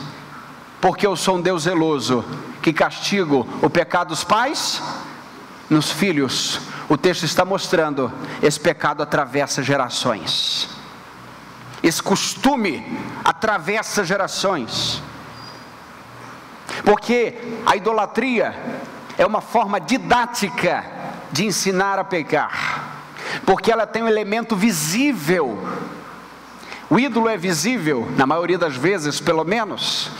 [0.81, 2.25] porque eu sou um Deus zeloso,
[2.61, 4.81] que castigo o pecado dos pais
[5.69, 6.59] nos filhos.
[6.87, 10.69] O texto está mostrando: esse pecado atravessa gerações,
[11.81, 12.85] esse costume
[13.23, 15.01] atravessa gerações,
[16.83, 18.55] porque a idolatria
[19.17, 20.85] é uma forma didática
[21.31, 22.83] de ensinar a pecar,
[23.45, 25.63] porque ela tem um elemento visível.
[26.87, 30.11] O ídolo é visível, na maioria das vezes, pelo menos.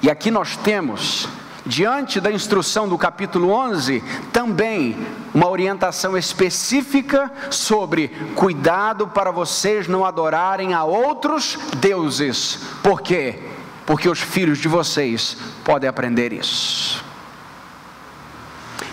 [0.00, 1.28] E aqui nós temos
[1.66, 4.96] diante da instrução do capítulo 11, também
[5.32, 12.60] uma orientação específica sobre cuidado para vocês não adorarem a outros deuses.
[12.82, 13.42] Por quê?
[13.86, 17.02] Porque os filhos de vocês podem aprender isso.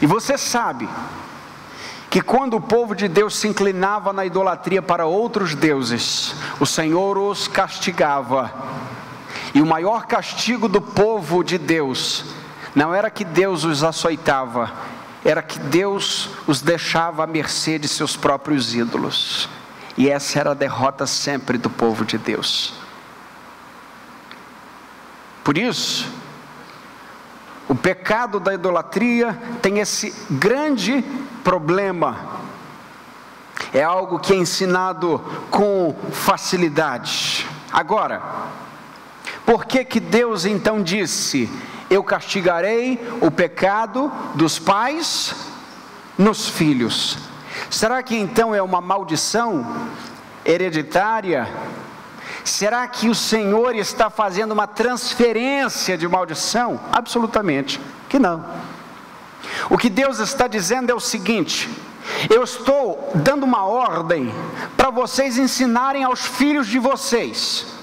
[0.02, 0.88] E você sabe
[2.10, 7.18] que quando o povo de Deus se inclinava na idolatria para outros deuses, o Senhor
[7.18, 8.52] os castigava.
[9.54, 12.40] E o maior castigo do povo de Deus
[12.74, 14.72] não era que Deus os açoitava,
[15.24, 19.50] era que Deus os deixava à mercê de seus próprios ídolos.
[19.98, 22.74] E essa era a derrota sempre do povo de Deus.
[25.44, 26.12] Por isso,
[27.68, 31.04] o pecado da idolatria tem esse grande
[31.44, 32.40] problema.
[33.74, 37.46] É algo que é ensinado com facilidade.
[37.72, 38.22] Agora,
[39.46, 41.50] por que que Deus então disse:
[41.91, 45.36] eu castigarei o pecado dos pais
[46.17, 47.17] nos filhos.
[47.69, 49.89] Será que então é uma maldição
[50.45, 51.49] hereditária?
[52.45, 56.80] Será que o Senhor está fazendo uma transferência de maldição?
[56.93, 58.45] Absolutamente que não.
[59.69, 61.69] O que Deus está dizendo é o seguinte:
[62.30, 64.34] eu estou dando uma ordem
[64.77, 67.81] para vocês ensinarem aos filhos de vocês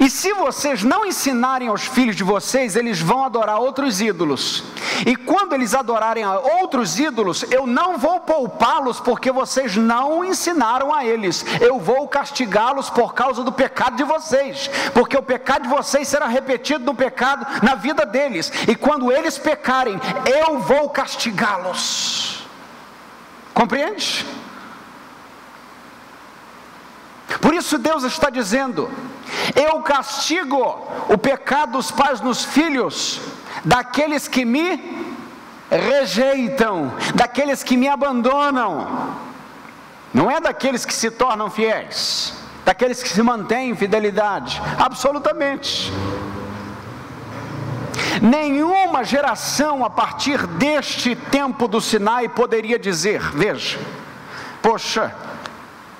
[0.00, 4.62] e se vocês não ensinarem aos filhos de vocês, eles vão adorar outros ídolos.
[5.06, 10.94] E quando eles adorarem a outros ídolos, eu não vou poupá-los porque vocês não ensinaram
[10.94, 11.44] a eles.
[11.60, 16.26] Eu vou castigá-los por causa do pecado de vocês, porque o pecado de vocês será
[16.26, 18.52] repetido no pecado na vida deles.
[18.68, 22.46] E quando eles pecarem, eu vou castigá-los.
[23.52, 24.26] Compreende?
[27.40, 28.90] Por isso Deus está dizendo:
[29.54, 33.20] eu castigo o pecado dos pais nos filhos,
[33.64, 35.06] daqueles que me
[35.70, 39.16] rejeitam, daqueles que me abandonam.
[40.14, 42.32] Não é daqueles que se tornam fiéis,
[42.64, 45.92] daqueles que se mantêm em fidelidade, absolutamente.
[48.22, 53.78] Nenhuma geração a partir deste tempo do Sinai poderia dizer: veja,
[54.62, 55.14] poxa,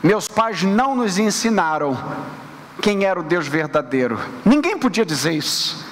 [0.06, 1.98] meus pais não nos ensinaram
[2.80, 4.20] quem era o Deus verdadeiro.
[4.44, 5.84] Ninguém podia dizer isso.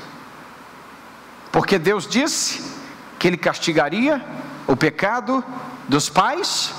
[1.51, 2.63] Porque Deus disse
[3.19, 4.25] que Ele castigaria
[4.69, 5.43] o pecado
[5.89, 6.73] dos pais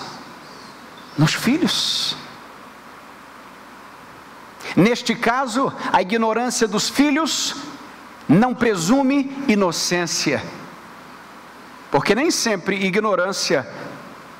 [1.17, 2.15] nos filhos.
[4.73, 7.57] Neste caso, a ignorância dos filhos
[8.29, 10.41] não presume inocência,
[11.91, 13.67] porque nem sempre ignorância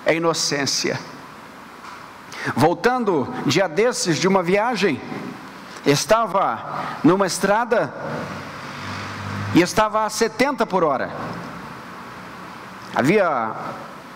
[0.05, 0.97] é inocência.
[2.53, 5.01] Voltando dia desses de uma viagem,
[5.86, 7.93] estava numa estrada
[9.53, 11.10] e estava a 70 por hora.
[12.93, 13.53] Havia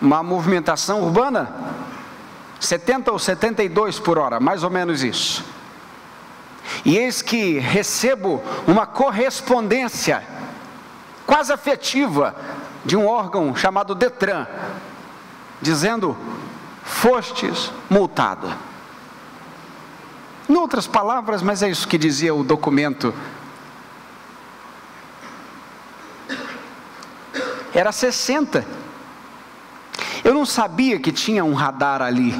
[0.00, 1.52] uma movimentação urbana,
[2.60, 5.44] 70 ou 72 por hora, mais ou menos isso.
[6.84, 10.22] E eis que recebo uma correspondência
[11.26, 12.34] quase afetiva
[12.84, 14.46] de um órgão chamado Detran,
[15.60, 16.16] dizendo:
[16.82, 18.52] fostes multado.
[20.48, 23.14] Em outras palavras, mas é isso que dizia o documento.
[27.72, 28.66] Era 60.
[30.24, 32.34] Eu não sabia que tinha um radar ali.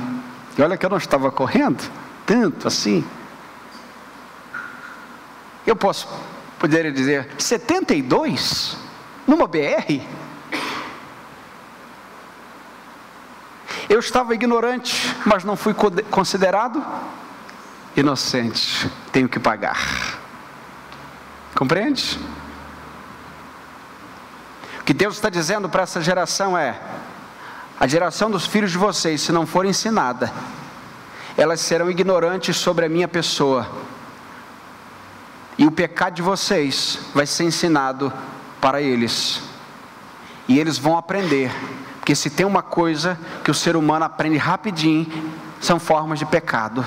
[0.58, 1.82] E olha que eu não estava correndo
[2.26, 3.04] tanto assim.
[5.66, 6.08] Eu posso
[6.58, 8.76] poderia dizer 72
[9.26, 10.00] numa BR?
[13.90, 15.74] Eu estava ignorante, mas não fui
[16.08, 16.80] considerado
[17.96, 18.88] inocente.
[19.10, 20.16] Tenho que pagar.
[21.56, 22.16] Compreende?
[24.78, 26.80] O que Deus está dizendo para essa geração é:
[27.80, 30.32] a geração dos filhos de vocês, se não for ensinada,
[31.36, 33.68] elas serão ignorantes sobre a minha pessoa.
[35.58, 38.12] E o pecado de vocês vai ser ensinado
[38.60, 39.42] para eles.
[40.46, 41.50] E eles vão aprender
[42.00, 45.06] Porque se tem uma coisa que o ser humano aprende rapidinho,
[45.60, 46.84] são formas de pecado.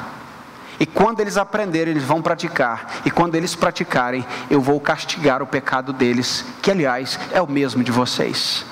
[0.80, 3.02] E quando eles aprenderem, eles vão praticar.
[3.06, 7.84] E quando eles praticarem, eu vou castigar o pecado deles, que aliás é o mesmo
[7.84, 8.66] de vocês.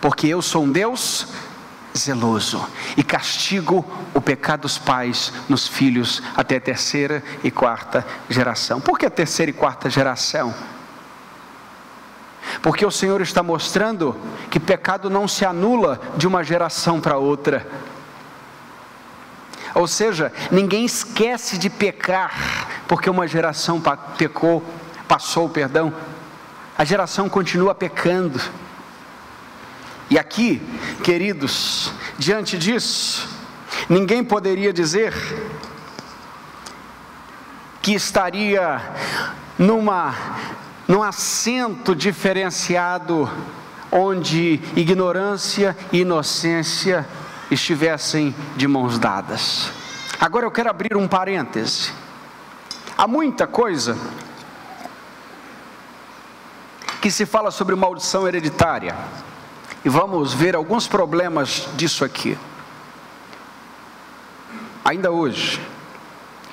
[0.00, 1.26] Porque eu sou um Deus
[1.96, 2.64] zeloso
[2.96, 3.84] e castigo
[4.14, 8.80] o pecado dos pais nos filhos até a terceira e quarta geração.
[8.80, 10.54] Por que a terceira e quarta geração?
[12.68, 14.14] Porque o Senhor está mostrando
[14.50, 17.66] que pecado não se anula de uma geração para outra.
[19.74, 23.82] Ou seja, ninguém esquece de pecar porque uma geração
[24.18, 24.62] pecou,
[25.08, 25.94] passou, perdão.
[26.76, 28.38] A geração continua pecando.
[30.10, 30.60] E aqui,
[31.02, 33.30] queridos, diante disso,
[33.88, 35.14] ninguém poderia dizer
[37.80, 38.78] que estaria
[39.58, 40.14] numa
[40.88, 43.30] num assento diferenciado
[43.92, 47.06] onde ignorância e inocência
[47.50, 49.70] estivessem de mãos dadas.
[50.18, 51.92] Agora eu quero abrir um parêntese.
[52.96, 53.96] Há muita coisa
[57.00, 58.96] que se fala sobre maldição hereditária.
[59.84, 62.36] E vamos ver alguns problemas disso aqui.
[64.84, 65.60] Ainda hoje.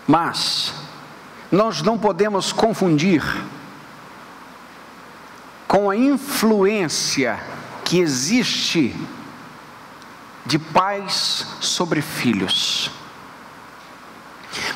[0.06, 0.74] Mas
[1.52, 3.24] nós não podemos confundir
[5.68, 7.40] com a influência
[7.84, 8.96] que existe
[10.46, 12.92] de pais sobre filhos.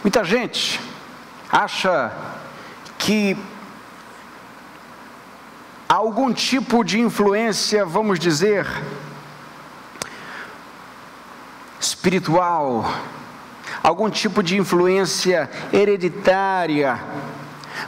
[0.04, 0.80] Muita gente
[1.52, 2.12] acha
[2.98, 3.38] que
[5.88, 8.66] há algum tipo de influência, vamos dizer,
[11.80, 12.92] espiritual,
[13.82, 17.00] algum tipo de influência hereditária.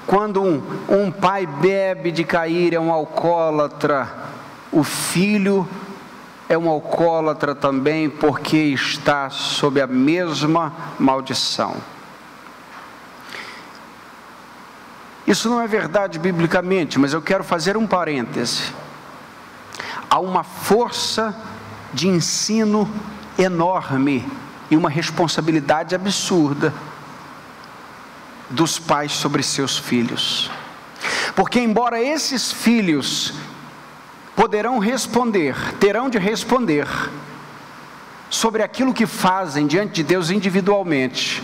[0.05, 4.11] Quando um, um pai bebe de cair, é um alcoólatra,
[4.71, 5.67] o filho
[6.47, 11.75] é um alcoólatra também porque está sob a mesma maldição.
[15.25, 18.73] Isso não é verdade biblicamente, mas eu quero fazer um parêntese.
[20.09, 21.33] Há uma força
[21.93, 22.89] de ensino
[23.37, 24.27] enorme
[24.69, 26.73] e uma responsabilidade absurda
[28.51, 30.49] dos pais sobre seus filhos.
[31.35, 33.33] Porque, embora esses filhos
[34.35, 36.87] poderão responder, terão de responder
[38.29, 41.43] sobre aquilo que fazem diante de Deus individualmente.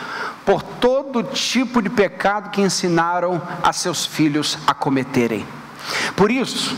[0.44, 5.46] por todo tipo de pecado que ensinaram a seus filhos a cometerem.
[6.14, 6.76] Por isso,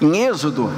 [0.00, 0.72] em Êxodo,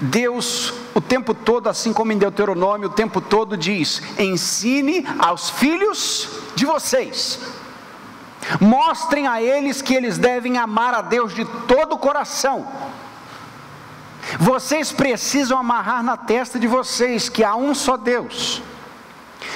[0.00, 0.72] Deus
[1.06, 7.40] tempo todo, assim como em Deuteronômio, o tempo todo diz: ensine aos filhos de vocês
[8.60, 12.66] Mostrem a eles que eles devem amar a Deus de todo o coração.
[14.38, 18.62] Vocês precisam amarrar na testa de vocês que há um só Deus.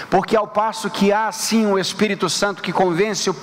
[0.09, 3.36] Porque ao passo que há sim o Espírito Santo que convence o,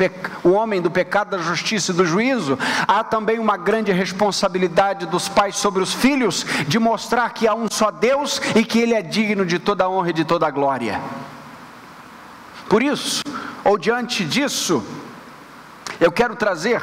[0.43, 5.29] o, homem do pecado, da justiça e do juízo, há também uma grande responsabilidade dos
[5.29, 9.01] pais sobre os filhos de mostrar que há um só Deus e que Ele é
[9.01, 11.01] digno de toda a honra e de toda a glória.
[12.69, 13.23] Por isso,
[13.63, 14.83] ou diante disso,
[15.99, 16.81] eu quero trazer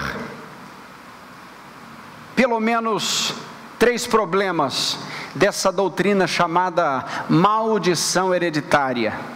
[2.34, 3.34] pelo menos
[3.78, 4.98] três problemas
[5.34, 9.33] dessa doutrina chamada maldição hereditária.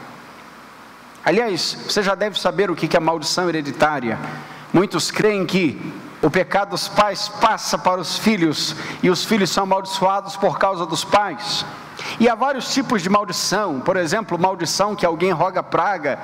[1.29, 4.19] Aliás, você já deve saber o que é maldição hereditária.
[4.73, 5.79] Muitos creem que
[6.23, 10.87] o pecado dos pais passa para os filhos e os filhos são amaldiçoados por causa
[10.87, 11.67] dos pais.
[12.19, 16.19] E há vários tipos de maldição, por exemplo, maldição que alguém roga praga,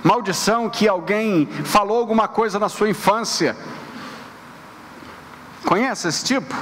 [0.00, 3.56] maldição que alguém falou alguma coisa na sua infância.
[5.64, 6.54] Conhece esse tipo?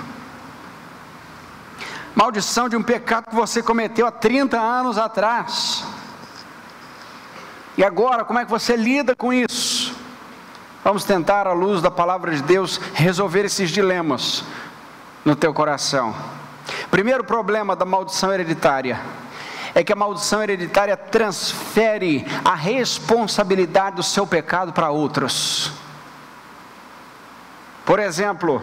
[2.15, 5.85] Maldição de um pecado que você cometeu há 30 anos atrás.
[7.77, 9.95] E agora, como é que você lida com isso?
[10.85, 14.45] Vamos tentar, à luz da palavra de Deus, resolver esses dilemas
[15.25, 16.15] no teu coração.
[16.91, 19.01] Primeiro problema da maldição hereditária
[19.75, 25.73] é que a maldição hereditária transfere a responsabilidade do seu pecado para outros.
[27.85, 28.63] Por exemplo,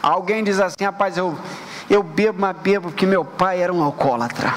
[0.00, 1.36] alguém diz assim: rapaz, eu,
[1.90, 4.54] eu bebo, mas bebo porque meu pai era um alcoólatra.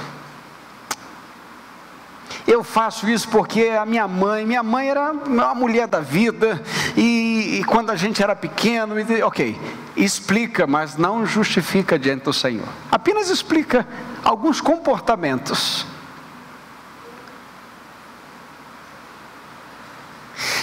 [2.48, 6.62] Eu faço isso porque a minha mãe, minha mãe era uma mulher da vida,
[6.98, 9.60] e, e quando a gente era pequeno, ok,
[9.96, 12.68] explica, mas não justifica diante do Senhor.
[12.92, 13.88] Apenas explica
[14.24, 15.86] alguns comportamentos.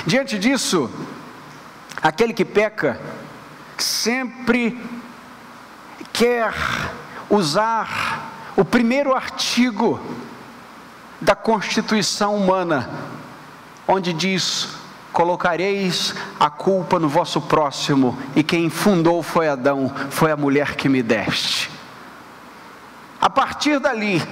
[0.06, 0.90] Diante disso,
[2.00, 3.00] Aquele que peca
[3.76, 4.80] sempre
[6.12, 6.54] quer
[7.28, 10.00] usar o primeiro artigo
[11.20, 12.88] da constituição humana,
[13.86, 14.68] onde diz:
[15.12, 20.88] colocareis a culpa no vosso próximo, e quem fundou foi Adão, foi a mulher que
[20.88, 21.70] me deste.
[23.20, 24.22] A partir dali,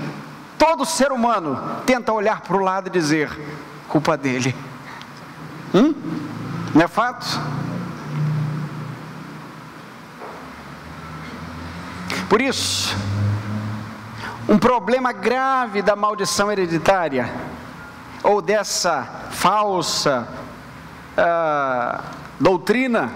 [0.56, 3.30] todo ser humano tenta olhar para o lado e dizer:
[3.88, 4.54] culpa dele.
[5.74, 5.94] Hum?
[6.74, 7.40] Não é fato?
[12.28, 12.96] Por isso,
[14.48, 17.28] um problema grave da maldição hereditária,
[18.22, 20.26] ou dessa falsa
[21.18, 22.02] uh,
[22.38, 23.10] doutrina,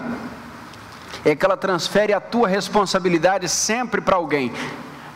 [1.23, 4.51] é que ela transfere a tua responsabilidade sempre para alguém.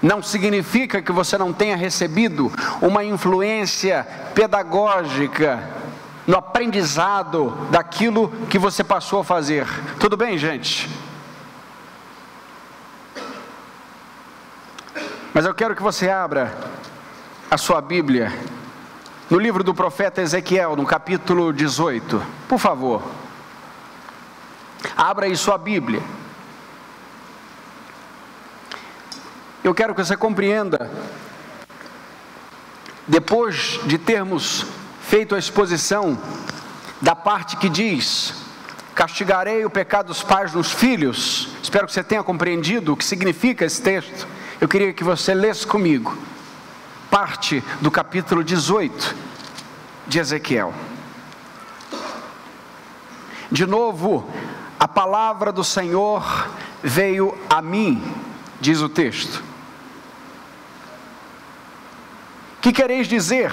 [0.01, 2.51] Não significa que você não tenha recebido
[2.81, 5.63] uma influência pedagógica
[6.27, 9.67] no aprendizado daquilo que você passou a fazer.
[9.99, 10.89] Tudo bem, gente?
[15.35, 16.57] Mas eu quero que você abra
[17.51, 18.31] a sua Bíblia
[19.29, 22.25] no livro do profeta Ezequiel, no capítulo 18.
[22.47, 23.03] Por favor.
[24.95, 26.01] Abra aí sua Bíblia.
[29.61, 30.89] Eu quero que você compreenda,
[33.05, 34.65] depois de termos
[35.01, 36.17] feito a exposição
[37.01, 38.35] da parte que diz:
[38.95, 41.49] Castigarei o pecado dos pais nos filhos.
[41.61, 44.25] Espero que você tenha compreendido o que significa esse texto.
[44.59, 46.17] Eu queria que você lesse comigo
[47.11, 49.15] parte do capítulo 18
[50.07, 50.73] de Ezequiel.
[53.51, 54.29] De novo,
[54.79, 56.49] a palavra do Senhor
[56.81, 58.01] veio a mim,
[58.59, 59.43] diz o texto.
[62.61, 63.51] Que quereis dizer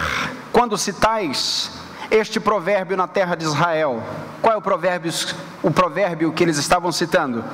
[0.53, 1.73] quando citais
[2.11, 4.03] este provérbio na terra de Israel?
[4.41, 5.13] Qual é o provérbio,
[5.63, 7.45] o provérbio que eles estavam citando?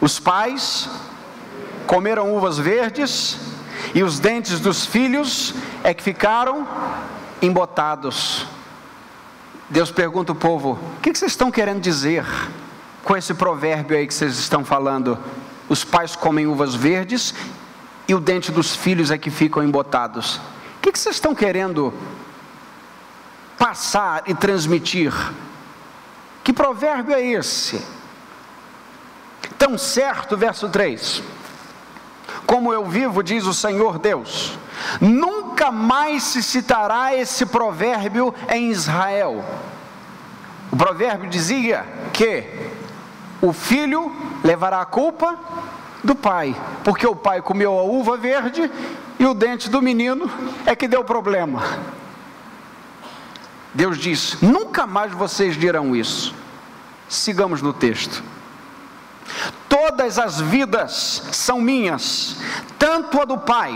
[0.00, 0.88] Os pais
[1.90, 3.36] comeram uvas verdes,
[3.92, 6.64] e os dentes dos filhos é que ficaram
[7.42, 8.46] embotados.
[9.68, 12.24] Deus pergunta ao povo: o que vocês estão querendo dizer
[13.02, 15.18] com esse provérbio aí que vocês estão falando?
[15.68, 17.34] Os pais comem uvas verdes
[18.06, 20.36] e o dente dos filhos é que ficam embotados.
[20.36, 21.92] O que vocês estão querendo
[23.58, 25.12] passar e transmitir?
[26.44, 27.84] Que provérbio é esse?
[29.58, 31.39] Tão certo, verso 3
[32.46, 34.58] como eu vivo, diz o Senhor Deus,
[35.00, 39.44] nunca mais se citará esse provérbio em Israel.
[40.70, 42.44] O provérbio dizia que
[43.40, 44.12] o filho
[44.44, 45.38] levará a culpa
[46.02, 48.70] do pai, porque o pai comeu a uva verde
[49.18, 50.30] e o dente do menino
[50.64, 51.62] é que deu problema.
[53.74, 56.34] Deus diz: nunca mais vocês dirão isso.
[57.08, 58.22] Sigamos no texto.
[60.00, 62.38] Todas as vidas são minhas,
[62.78, 63.70] tanto a do Pai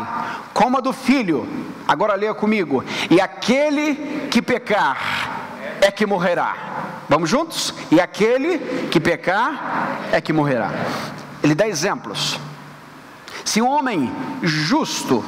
[0.55, 1.47] como a do Filho.
[1.87, 2.83] Agora leia comigo.
[3.11, 6.57] E aquele que pecar é que morrerá.
[7.11, 7.75] Vamos juntos?
[7.91, 10.70] E aquele que pecar é que morrerá.
[11.43, 12.41] Ele dá exemplos.
[13.45, 14.11] Se um homem
[14.43, 15.22] justo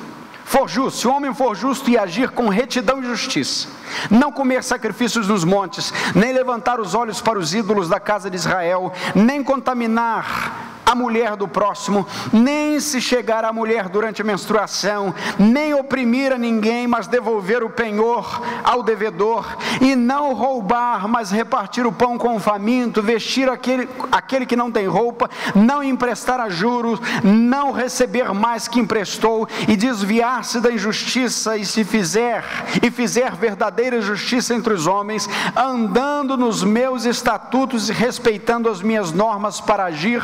[0.47, 3.69] for justo, se o homem for justo e agir com retidão e justiça,
[4.11, 8.37] não comer sacrifícios nos montes, nem levantar os olhos para os ídolos da casa de
[8.37, 15.13] Israel, nem contaminar a mulher do próximo, nem se chegar à mulher durante a menstruação,
[15.37, 19.45] nem oprimir a ninguém, mas devolver o penhor ao devedor,
[19.81, 24.71] e não roubar, mas repartir o pão com o faminto, vestir aquele, aquele que não
[24.71, 31.57] tem roupa, não emprestar a juros, não receber mais que emprestou, e desviar-se da injustiça,
[31.57, 32.45] e se fizer,
[32.81, 39.11] e fizer verdadeira justiça entre os homens, andando nos meus estatutos e respeitando as minhas
[39.11, 40.23] normas para agir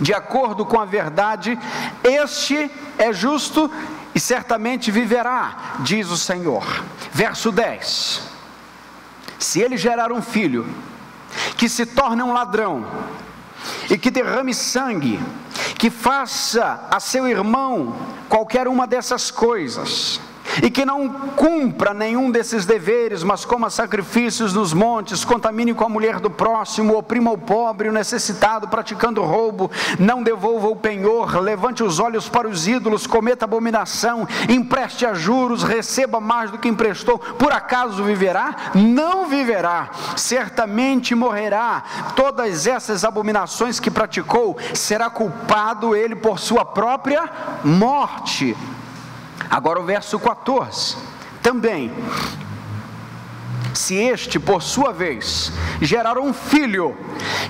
[0.00, 1.58] de acordo com a verdade,
[2.02, 3.70] este é justo
[4.14, 6.64] e certamente viverá, diz o Senhor.
[7.12, 8.22] Verso 10:
[9.38, 10.66] Se ele gerar um filho
[11.56, 12.86] que se torne um ladrão,
[13.90, 15.20] e que derrame sangue,
[15.78, 17.96] que faça a seu irmão
[18.28, 20.20] qualquer uma dessas coisas,
[20.62, 25.88] e que não cumpra nenhum desses deveres, mas coma sacrifícios nos montes, contamine com a
[25.88, 31.82] mulher do próximo, oprima o pobre, o necessitado, praticando roubo, não devolva o penhor, levante
[31.82, 37.18] os olhos para os ídolos, cometa abominação, empreste a juros, receba mais do que emprestou,
[37.18, 38.72] por acaso viverá?
[38.74, 41.84] Não viverá, certamente morrerá.
[42.16, 47.30] Todas essas abominações que praticou, será culpado ele por sua própria
[47.64, 48.56] morte.
[49.50, 50.96] Agora o verso 14.
[51.42, 51.92] Também.
[53.74, 56.96] se este, por sua vez, gerar um filho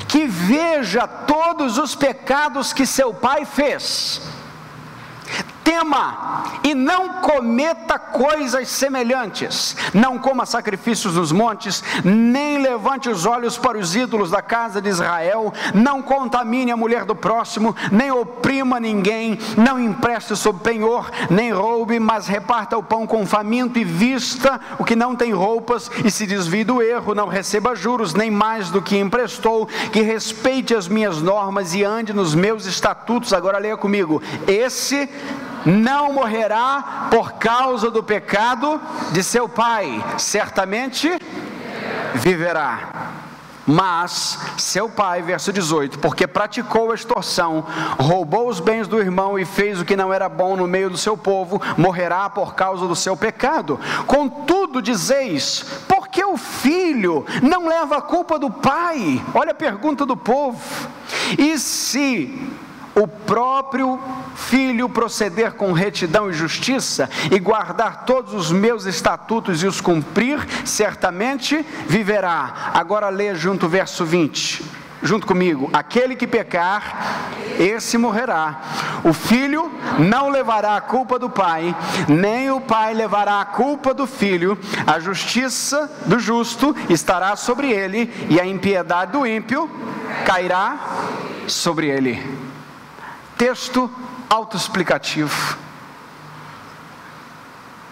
[0.08, 4.22] que veja todos os pecados que seu pai fez,
[5.72, 9.74] tema e não cometa coisas semelhantes.
[9.94, 14.90] Não coma sacrifícios nos montes, nem levante os olhos para os ídolos da casa de
[14.90, 21.52] Israel, não contamine a mulher do próximo, nem oprima ninguém, não empreste sob penhor, nem
[21.52, 26.10] roube, mas reparta o pão com faminto e vista o que não tem roupas e
[26.10, 30.86] se desvie do erro, não receba juros, nem mais do que emprestou, que respeite as
[30.86, 33.32] minhas normas e ande nos meus estatutos.
[33.32, 34.22] Agora leia comigo.
[34.46, 35.08] Esse
[35.64, 38.80] não morrerá por causa do pecado
[39.12, 41.10] de seu pai, certamente
[42.14, 43.12] viverá.
[43.64, 47.64] Mas seu pai, verso 18, porque praticou a extorsão,
[47.96, 50.98] roubou os bens do irmão e fez o que não era bom no meio do
[50.98, 53.78] seu povo, morrerá por causa do seu pecado.
[54.06, 59.22] Contudo, dizeis: por que o filho não leva a culpa do pai?
[59.32, 60.60] Olha a pergunta do povo.
[61.38, 62.52] E se
[62.94, 63.98] o próprio
[64.34, 70.38] filho proceder com retidão e justiça e guardar todos os meus estatutos e os cumprir,
[70.64, 72.70] certamente viverá.
[72.74, 74.82] Agora lê junto o verso 20.
[75.04, 77.24] Junto comigo, aquele que pecar,
[77.58, 78.60] esse morrerá.
[79.02, 79.68] O filho
[79.98, 81.74] não levará a culpa do pai,
[82.06, 84.56] nem o pai levará a culpa do filho.
[84.86, 89.68] A justiça do justo estará sobre ele, e a impiedade do ímpio
[90.24, 90.78] cairá
[91.48, 92.51] sobre ele
[93.42, 93.90] texto
[94.30, 95.58] autoexplicativo.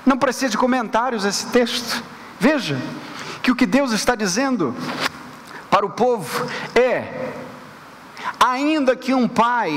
[0.07, 2.05] Não precisa de comentários esse texto.
[2.39, 2.81] Veja
[3.43, 4.73] que o que Deus está dizendo
[5.69, 7.33] para o povo é:
[8.39, 9.73] ainda que um pai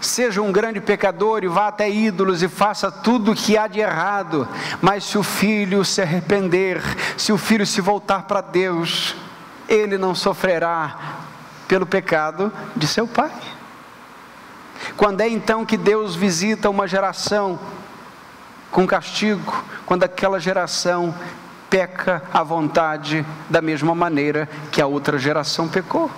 [0.00, 3.80] seja um grande pecador e vá até ídolos e faça tudo o que há de
[3.80, 4.46] errado,
[4.80, 6.80] mas se o filho se arrepender,
[7.16, 9.16] se o filho se voltar para Deus,
[9.68, 11.18] ele não sofrerá
[11.66, 13.32] pelo pecado de seu pai.
[14.96, 17.58] Quando é então que Deus visita uma geração
[18.70, 19.64] com castigo?
[19.86, 21.14] Quando aquela geração
[21.70, 26.10] peca à vontade da mesma maneira que a outra geração pecou.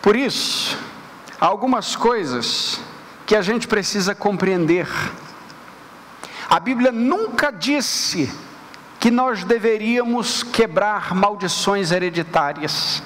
[0.00, 0.78] Por isso,
[1.38, 2.80] há algumas coisas
[3.26, 4.88] que a gente precisa compreender.
[6.48, 8.32] A Bíblia nunca disse
[9.06, 13.00] que nós deveríamos quebrar maldições hereditárias.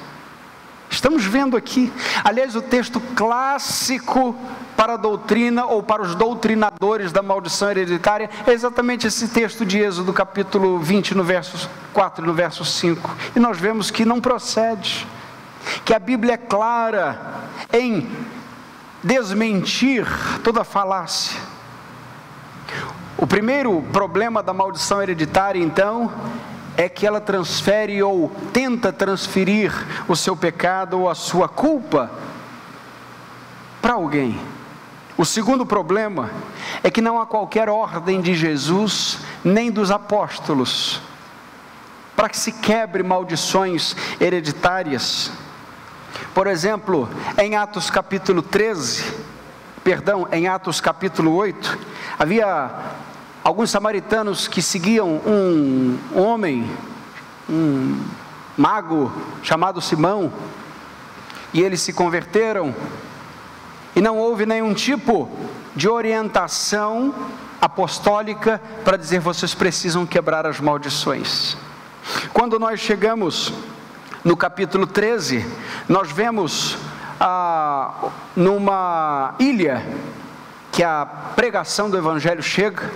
[0.89, 1.93] Estamos vendo aqui,
[2.25, 4.35] aliás, o texto clássico
[4.75, 9.79] para a doutrina ou para os doutrinadores da maldição hereditária é exatamente esse texto de
[9.79, 13.17] Êxodo, capítulo 20, no verso 4 e no verso 5.
[13.37, 15.07] E nós vemos que não procede,
[15.85, 17.43] que a Bíblia é clara
[17.75, 18.09] em
[19.05, 20.07] desmentir
[20.43, 21.39] toda falácia.
[23.21, 26.11] O primeiro problema da maldição hereditária, então,
[26.75, 29.71] é que ela transfere ou tenta transferir
[30.09, 32.11] o seu pecado ou a sua culpa
[33.83, 34.41] para alguém.
[35.19, 36.31] O segundo problema
[36.83, 41.03] é que não há qualquer ordem de Jesus nem dos apóstolos
[42.17, 45.31] para que se quebre maldições hereditárias.
[46.33, 47.07] Por exemplo,
[47.37, 49.13] em Atos capítulo 13,
[49.85, 51.79] perdão, em Atos capítulo 8,
[52.19, 52.71] havia
[53.43, 56.71] alguns samaritanos que seguiam um homem,
[57.49, 58.03] um
[58.57, 59.13] mago
[59.43, 60.33] chamado Simão,
[61.53, 62.75] e eles se converteram,
[63.95, 65.29] e não houve nenhum tipo
[65.75, 67.15] de orientação
[67.61, 71.57] apostólica para dizer vocês precisam quebrar as maldições.
[72.33, 73.53] Quando nós chegamos
[74.25, 75.45] no capítulo 13,
[75.89, 76.77] nós vemos
[77.19, 79.85] ah, numa ilha
[80.73, 82.91] que a pregação do Evangelho chega,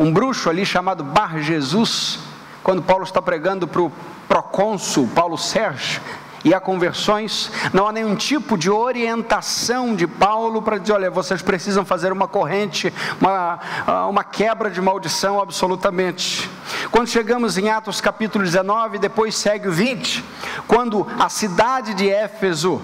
[0.00, 2.18] um bruxo ali chamado Bar Jesus,
[2.62, 3.92] quando Paulo está pregando para o
[4.26, 6.00] procônsul Paulo Sérgio,
[6.42, 11.42] e há conversões, não há nenhum tipo de orientação de Paulo para dizer: olha, vocês
[11.42, 12.90] precisam fazer uma corrente,
[13.20, 13.60] uma,
[14.08, 16.48] uma quebra de maldição absolutamente.
[16.90, 20.24] Quando chegamos em Atos capítulo 19, depois segue o 20,
[20.66, 22.80] quando a cidade de Éfeso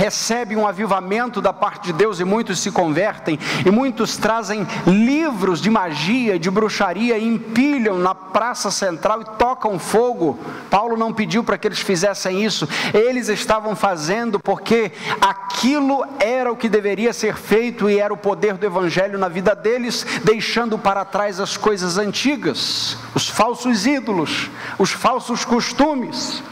[0.00, 5.60] recebe um avivamento da parte de Deus e muitos se convertem, e muitos trazem livros
[5.60, 10.38] de magia, de bruxaria, e empilham na praça central e tocam fogo.
[10.70, 14.90] Paulo não pediu para que eles fizessem isso, eles estavam fazendo porque
[15.20, 19.54] aquilo era o que deveria ser feito e era o poder do Evangelho na vida
[19.54, 26.42] deles, deixando para trás as coisas antigas, os falsos ídolos, os falsos costumes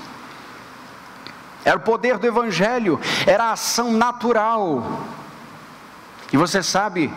[1.64, 5.02] era o poder do Evangelho, era a ação natural.
[6.32, 7.12] E você sabe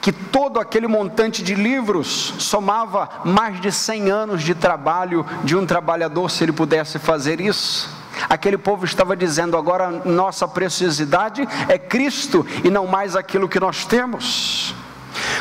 [0.00, 5.66] que todo aquele montante de livros somava mais de 100 anos de trabalho de um
[5.66, 7.90] trabalhador se ele pudesse fazer isso.
[8.28, 13.84] Aquele povo estava dizendo: agora nossa preciosidade é Cristo e não mais aquilo que nós
[13.84, 14.74] temos.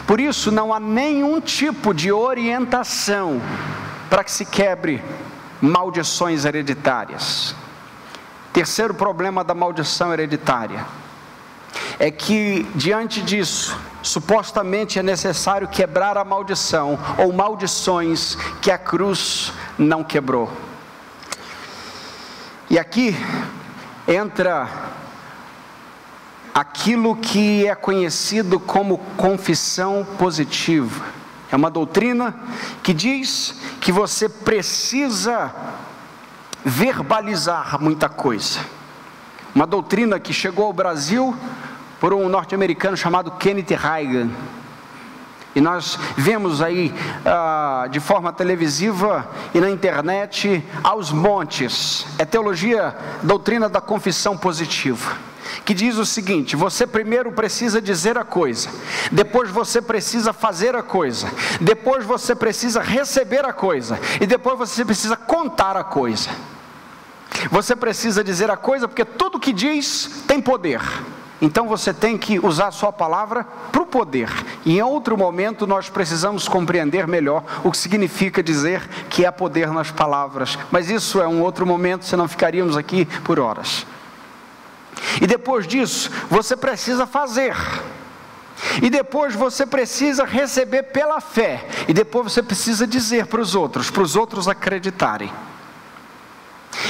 [0.05, 3.41] Por isso, não há nenhum tipo de orientação
[4.09, 5.03] para que se quebre
[5.61, 7.55] maldições hereditárias.
[8.53, 10.85] Terceiro problema da maldição hereditária
[11.99, 19.51] é que, diante disso, supostamente é necessário quebrar a maldição ou maldições que a cruz
[19.77, 20.51] não quebrou.
[22.69, 23.15] E aqui
[24.07, 24.69] entra
[26.53, 31.16] aquilo que é conhecido como confissão positiva.
[31.51, 32.35] É uma doutrina
[32.83, 35.53] que diz que você precisa
[36.63, 38.59] verbalizar muita coisa.
[39.55, 41.35] Uma doutrina que chegou ao Brasil
[41.99, 44.29] por um norte-americano chamado Kenneth Reagan.
[45.55, 46.93] E nós vemos aí
[47.25, 52.05] ah, de forma televisiva e na internet aos montes.
[52.19, 55.17] É teologia, doutrina da confissão positiva.
[55.65, 58.69] Que diz o seguinte: você primeiro precisa dizer a coisa,
[59.11, 61.27] depois você precisa fazer a coisa,
[61.59, 66.29] depois você precisa receber a coisa, e depois você precisa contar a coisa.
[67.51, 70.81] Você precisa dizer a coisa porque tudo que diz tem poder.
[71.41, 74.29] Então você tem que usar a sua palavra para o poder.
[74.65, 79.71] E em outro momento nós precisamos compreender melhor o que significa dizer que há poder
[79.71, 80.57] nas palavras.
[80.71, 83.85] Mas isso é um outro momento, senão ficaríamos aqui por horas.
[85.21, 87.55] E depois disso, você precisa fazer.
[88.81, 91.65] E depois você precisa receber pela fé.
[91.87, 95.31] E depois você precisa dizer para os outros, para os outros acreditarem.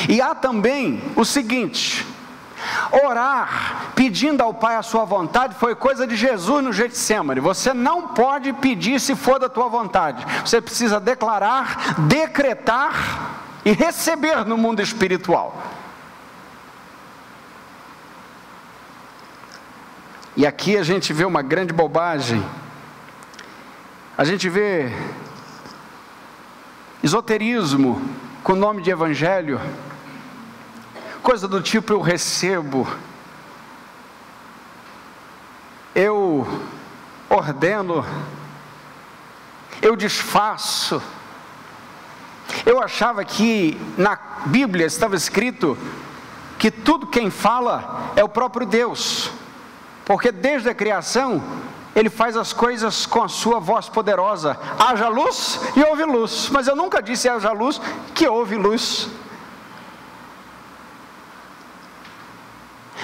[0.07, 2.05] E há também o seguinte:
[2.91, 7.39] Orar pedindo ao Pai a sua vontade foi coisa de Jesus no Getsemane.
[7.39, 10.25] Você não pode pedir se for da tua vontade.
[10.45, 15.55] Você precisa declarar, decretar e receber no mundo espiritual.
[20.37, 22.41] E aqui a gente vê uma grande bobagem.
[24.17, 24.89] A gente vê
[27.03, 28.01] esoterismo
[28.41, 29.59] com o nome de evangelho
[31.27, 32.87] coisa do tipo eu recebo,
[35.93, 36.47] eu
[37.29, 38.05] ordeno,
[39.81, 41.01] eu desfaço.
[42.65, 45.77] Eu achava que na Bíblia estava escrito
[46.57, 49.29] que tudo quem fala é o próprio Deus,
[50.07, 51.43] porque desde a criação
[51.93, 54.57] ele faz as coisas com a sua voz poderosa.
[54.79, 57.81] Haja luz e houve luz, mas eu nunca disse haja luz
[58.15, 59.09] que houve luz.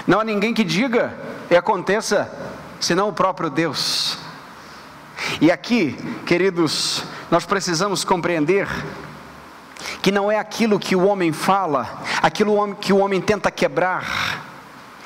[0.08, 1.14] Não há ninguém que diga
[1.52, 2.32] e aconteça,
[2.80, 4.18] senão o próprio Deus.
[5.42, 8.70] E aqui, queridos, nós precisamos compreender
[10.02, 14.33] que não é aquilo que o homem fala, aquilo que o homem tenta quebrar.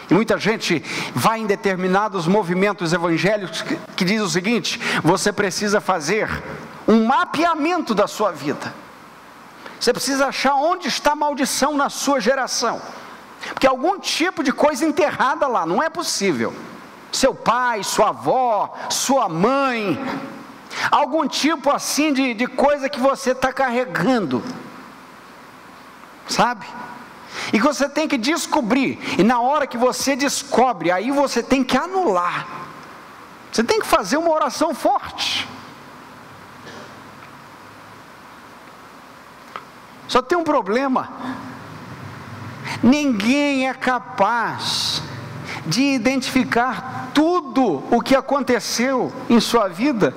[0.10, 0.84] E muita gente
[1.14, 6.30] vai em determinados movimentos evangélicos que, que diz o seguinte: você precisa fazer
[6.88, 8.74] um mapeamento da sua vida.
[9.80, 12.82] Você precisa achar onde está a maldição na sua geração.
[13.54, 16.54] Porque algum tipo de coisa enterrada lá, não é possível.
[17.12, 20.00] Seu pai, sua avó, sua mãe,
[20.92, 24.44] algum tipo assim de, de coisa que você está carregando,
[26.28, 26.66] sabe?
[27.54, 31.64] E que você tem que descobrir, e na hora que você descobre, aí você tem
[31.64, 32.48] que anular,
[33.52, 35.48] você tem que fazer uma oração forte.
[40.08, 41.10] Só tem um problema.
[42.82, 45.02] Ninguém é capaz
[45.66, 50.16] de identificar tudo o que aconteceu em sua vida,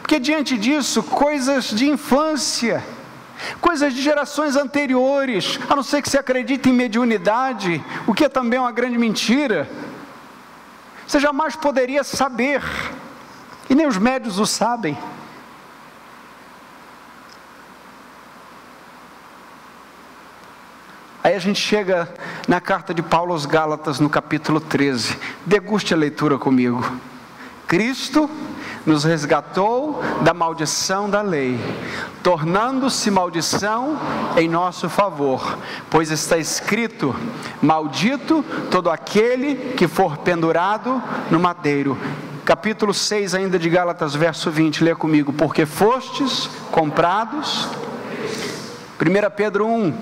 [0.00, 2.84] porque diante disso, coisas de infância,
[3.60, 8.28] coisas de gerações anteriores, a não ser que você acredite em mediunidade, o que é
[8.28, 9.68] também uma grande mentira,
[11.06, 12.62] você jamais poderia saber,
[13.68, 14.96] e nem os médios o sabem.
[21.22, 22.08] Aí a gente chega
[22.48, 25.18] na carta de Paulo aos Gálatas, no capítulo 13.
[25.44, 26.98] Deguste a leitura comigo.
[27.66, 28.28] Cristo
[28.86, 31.58] nos resgatou da maldição da lei,
[32.22, 33.98] tornando-se maldição
[34.36, 35.58] em nosso favor,
[35.88, 37.14] pois está escrito:
[37.60, 41.96] Maldito todo aquele que for pendurado no madeiro.
[42.44, 47.68] Capítulo 6 ainda de Gálatas, verso 20, lê comigo: Porque fostes comprados.
[49.00, 49.94] 1 Pedro 1,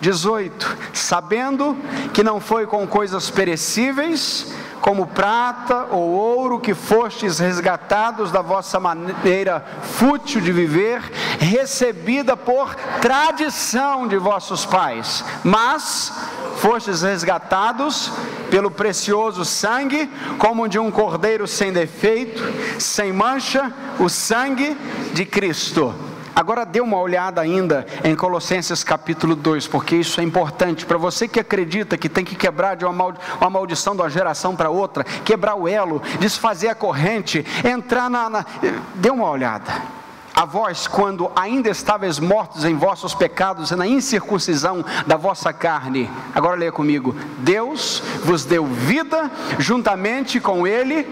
[0.00, 1.76] 18: Sabendo
[2.12, 8.78] que não foi com coisas perecíveis, como prata ou ouro que fostes resgatados da vossa
[8.78, 11.02] maneira fútil de viver,
[11.38, 16.12] recebida por tradição de vossos pais, mas
[16.56, 18.10] fostes resgatados
[18.50, 22.42] pelo precioso sangue, como de um cordeiro sem defeito,
[22.80, 24.76] sem mancha, o sangue
[25.12, 26.05] de Cristo.
[26.36, 31.26] Agora dê uma olhada ainda em Colossenses capítulo 2, porque isso é importante para você
[31.26, 34.68] que acredita que tem que quebrar de uma, maldi uma maldição de uma geração para
[34.68, 38.44] outra, quebrar o elo, desfazer a corrente, entrar na, na.
[38.96, 39.82] Dê uma olhada.
[40.34, 46.10] A vós, quando ainda estáveis mortos em vossos pecados e na incircuncisão da vossa carne,
[46.34, 51.06] agora leia comigo: Deus vos deu vida juntamente com Ele.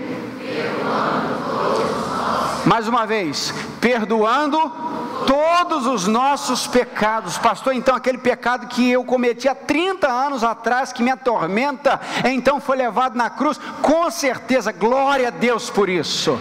[2.67, 4.95] Mais uma vez, perdoando
[5.27, 7.75] todos os nossos pecados, pastor.
[7.75, 12.77] Então, aquele pecado que eu cometi há 30 anos atrás, que me atormenta, então foi
[12.77, 16.39] levado na cruz, com certeza, glória a Deus por isso.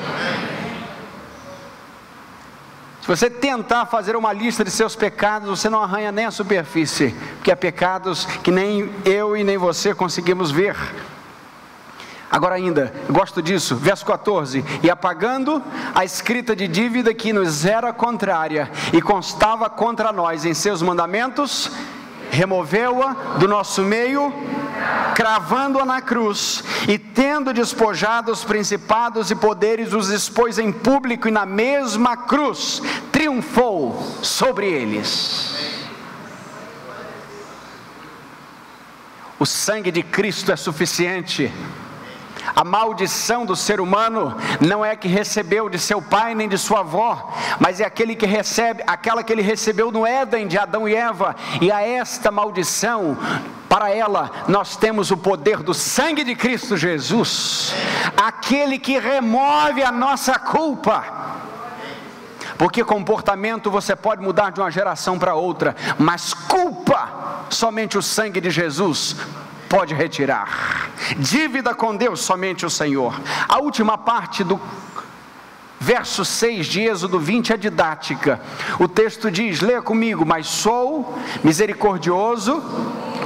[3.02, 7.14] Se você tentar fazer uma lista de seus pecados, você não arranha nem a superfície,
[7.36, 10.78] porque há pecados que nem eu e nem você conseguimos ver.
[12.34, 15.62] Agora ainda, gosto disso, verso 14: E apagando
[15.94, 21.70] a escrita de dívida que nos era contrária e constava contra nós em seus mandamentos,
[22.32, 24.34] removeu-a do nosso meio,
[25.14, 31.32] cravando-a na cruz, e tendo despojado os principados e poderes, os expôs em público e
[31.32, 32.82] na mesma cruz
[33.12, 35.54] triunfou sobre eles.
[39.38, 41.54] O sangue de Cristo é suficiente
[42.56, 46.80] a maldição do ser humano não é que recebeu de seu pai nem de sua
[46.80, 50.96] avó, mas é aquele que recebe, aquela que ele recebeu no Éden de Adão e
[50.96, 51.36] Eva.
[51.62, 53.18] E a esta maldição,
[53.70, 57.74] para ela, nós temos o poder do sangue de Cristo Jesus,
[58.18, 61.22] aquele que remove a nossa culpa.
[62.58, 68.40] Porque comportamento você pode mudar de uma geração para outra, mas culpa, somente o sangue
[68.40, 69.16] de Jesus
[69.74, 70.92] pode retirar.
[71.18, 73.20] Dívida com Deus, somente o Senhor.
[73.50, 74.62] A última parte do
[75.80, 78.40] verso 6 de Êxodo 20 é didática.
[78.80, 82.62] O texto diz: leia comigo, mas sou misericordioso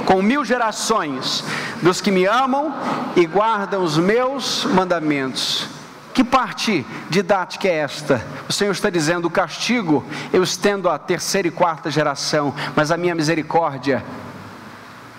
[0.06, 1.44] com mil gerações
[1.82, 2.74] dos que me amam
[3.14, 5.68] e guardam os meus mandamentos.
[6.14, 8.26] Que parte didática é esta?
[8.48, 12.96] O Senhor está dizendo: o castigo eu estendo à terceira e quarta geração, mas a
[12.96, 14.02] minha misericórdia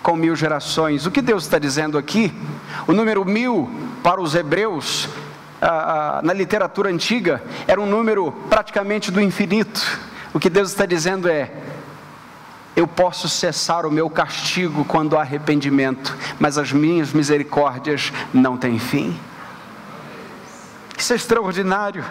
[0.02, 1.06] com mil gerações.
[1.06, 2.32] O que Deus está dizendo aqui?
[2.86, 3.70] O número mil
[4.02, 5.08] para os hebreus,
[5.60, 9.98] ah, ah, na literatura antiga, era um número praticamente do infinito.
[10.32, 11.52] O que Deus está dizendo é:
[12.74, 18.78] eu posso cessar o meu castigo quando há arrependimento, mas as minhas misericórdias não têm
[18.78, 19.18] fim.
[20.96, 22.04] Isso é extraordinário.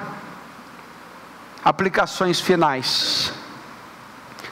[1.64, 3.34] Aplicações finais.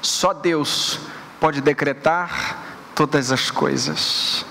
[0.01, 0.99] Só Deus
[1.39, 2.66] pode decretar
[2.97, 4.43] todas as coisas.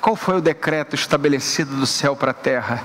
[0.00, 2.84] Qual foi o decreto estabelecido do céu para a terra?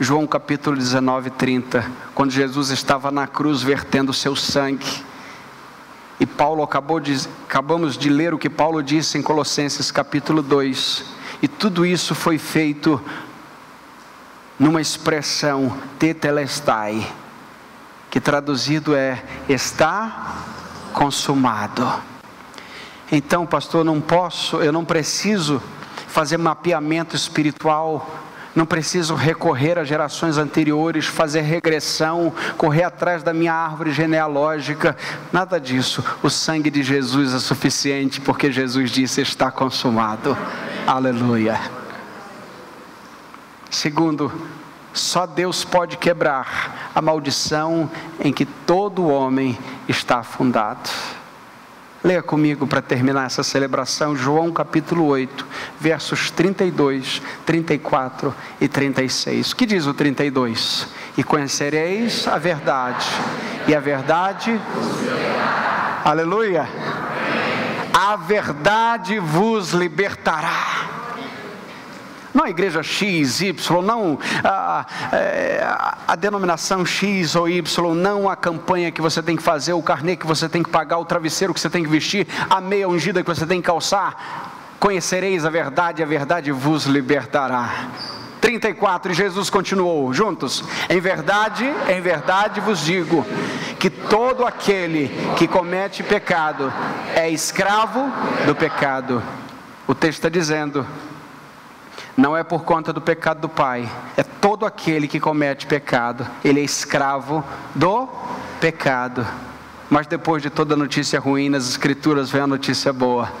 [0.00, 5.04] João capítulo 19, 30, quando Jesus estava na cruz vertendo o seu sangue.
[6.18, 11.04] E Paulo acabou de, acabamos de ler o que Paulo disse em Colossenses capítulo 2.
[11.42, 12.98] E tudo isso foi feito
[14.58, 17.06] numa expressão tetelestai,
[18.10, 20.46] que traduzido é está
[20.94, 22.07] consumado.
[23.10, 25.62] Então, pastor, não posso, eu não preciso
[26.08, 28.08] fazer mapeamento espiritual,
[28.54, 34.96] não preciso recorrer a gerações anteriores, fazer regressão, correr atrás da minha árvore genealógica,
[35.32, 36.04] nada disso.
[36.22, 40.36] O sangue de Jesus é suficiente, porque Jesus disse: está consumado.
[40.86, 41.58] Aleluia.
[43.70, 44.32] Segundo,
[44.92, 47.88] só Deus pode quebrar a maldição
[48.18, 49.56] em que todo homem
[49.86, 50.90] está afundado.
[52.02, 55.44] Leia comigo para terminar essa celebração, João capítulo 8,
[55.80, 59.50] versos 32, 34 e 36.
[59.50, 60.86] O que diz o 32?
[61.16, 63.04] E conhecereis a verdade,
[63.66, 64.60] e a verdade.
[66.04, 66.68] Aleluia!
[67.92, 70.97] A verdade vos libertará.
[72.38, 78.36] Não a igreja X, Y, não a, a, a, denominação X ou Y, não a
[78.36, 81.52] campanha que você tem que fazer, o carnê que você tem que pagar, o travesseiro
[81.52, 84.52] que você tem que vestir, a meia ungida que você tem que calçar.
[84.78, 87.88] Conhecereis a verdade, a verdade vos libertará.
[88.40, 93.26] 34, e Jesus continuou, juntos: Em verdade, em verdade vos digo,
[93.80, 96.72] que todo aquele que comete pecado
[97.16, 98.08] é escravo
[98.46, 99.20] do pecado.
[99.88, 100.86] O texto está dizendo:
[102.18, 106.58] não é por conta do pecado do pai, é todo aquele que comete pecado, ele
[106.58, 107.44] é escravo
[107.76, 108.08] do
[108.60, 109.24] pecado.
[109.88, 113.32] Mas depois de toda notícia ruim nas Escrituras vem a notícia boa.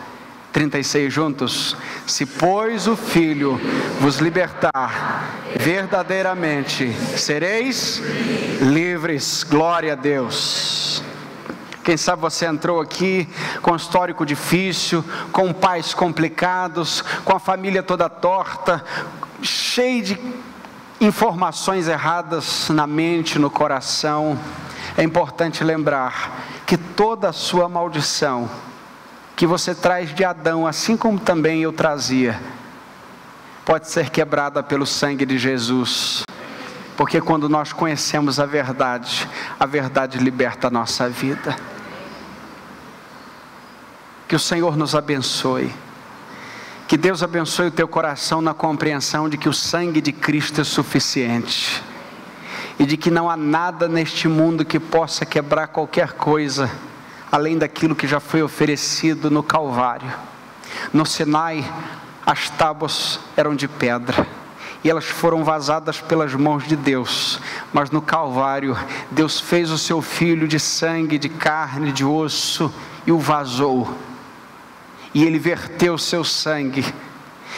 [0.52, 1.76] 36 juntos.
[2.06, 3.60] Se, pois, o Filho
[4.00, 8.00] vos libertar, verdadeiramente sereis
[8.62, 9.42] livres.
[9.42, 11.02] Glória a Deus.
[11.88, 13.26] Quem sabe você entrou aqui
[13.62, 18.84] com um histórico difícil, com pais complicados, com a família toda torta,
[19.40, 20.20] cheio de
[21.00, 24.38] informações erradas na mente, no coração.
[24.98, 28.50] É importante lembrar que toda a sua maldição
[29.34, 32.38] que você traz de Adão, assim como também eu trazia,
[33.64, 36.22] pode ser quebrada pelo sangue de Jesus.
[36.98, 39.26] Porque quando nós conhecemos a verdade,
[39.58, 41.56] a verdade liberta a nossa vida.
[44.28, 45.74] Que o Senhor nos abençoe.
[46.86, 50.64] Que Deus abençoe o teu coração na compreensão de que o sangue de Cristo é
[50.64, 51.82] suficiente.
[52.78, 56.70] E de que não há nada neste mundo que possa quebrar qualquer coisa,
[57.32, 60.12] além daquilo que já foi oferecido no Calvário.
[60.92, 61.64] No Sinai,
[62.26, 64.26] as tábuas eram de pedra
[64.84, 67.40] e elas foram vazadas pelas mãos de Deus.
[67.72, 68.76] Mas no Calvário,
[69.10, 72.70] Deus fez o seu filho de sangue, de carne, de osso
[73.06, 74.07] e o vazou
[75.18, 76.84] e ele verteu o seu sangue,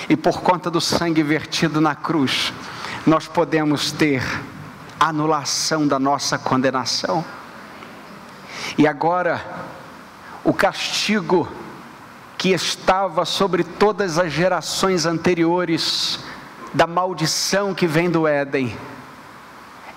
[0.08, 2.54] e por conta do sangue vertido na cruz,
[3.06, 4.22] nós podemos ter
[4.98, 7.22] anulação da nossa condenação.
[8.78, 9.44] E agora,
[10.42, 11.46] o castigo
[12.38, 16.18] que estava sobre todas as gerações anteriores,
[16.72, 18.74] da maldição que vem do Éden,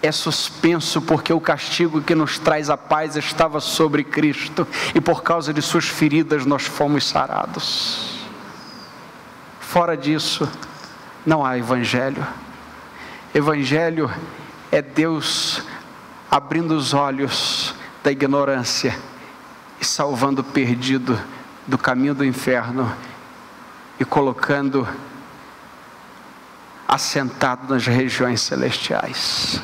[0.03, 5.23] é suspenso porque o castigo que nos traz a paz estava sobre Cristo e por
[5.23, 8.19] causa de suas feridas nós fomos sarados.
[9.61, 10.47] Fora disso,
[11.25, 12.27] não há evangelho.
[13.33, 14.11] Evangelho
[14.69, 15.63] é Deus
[16.29, 17.73] abrindo os olhos
[18.03, 18.99] da ignorância
[19.79, 21.17] e salvando o perdido
[21.65, 22.93] do caminho do inferno
[23.97, 24.85] e colocando
[26.85, 29.63] assentado nas regiões celestiais.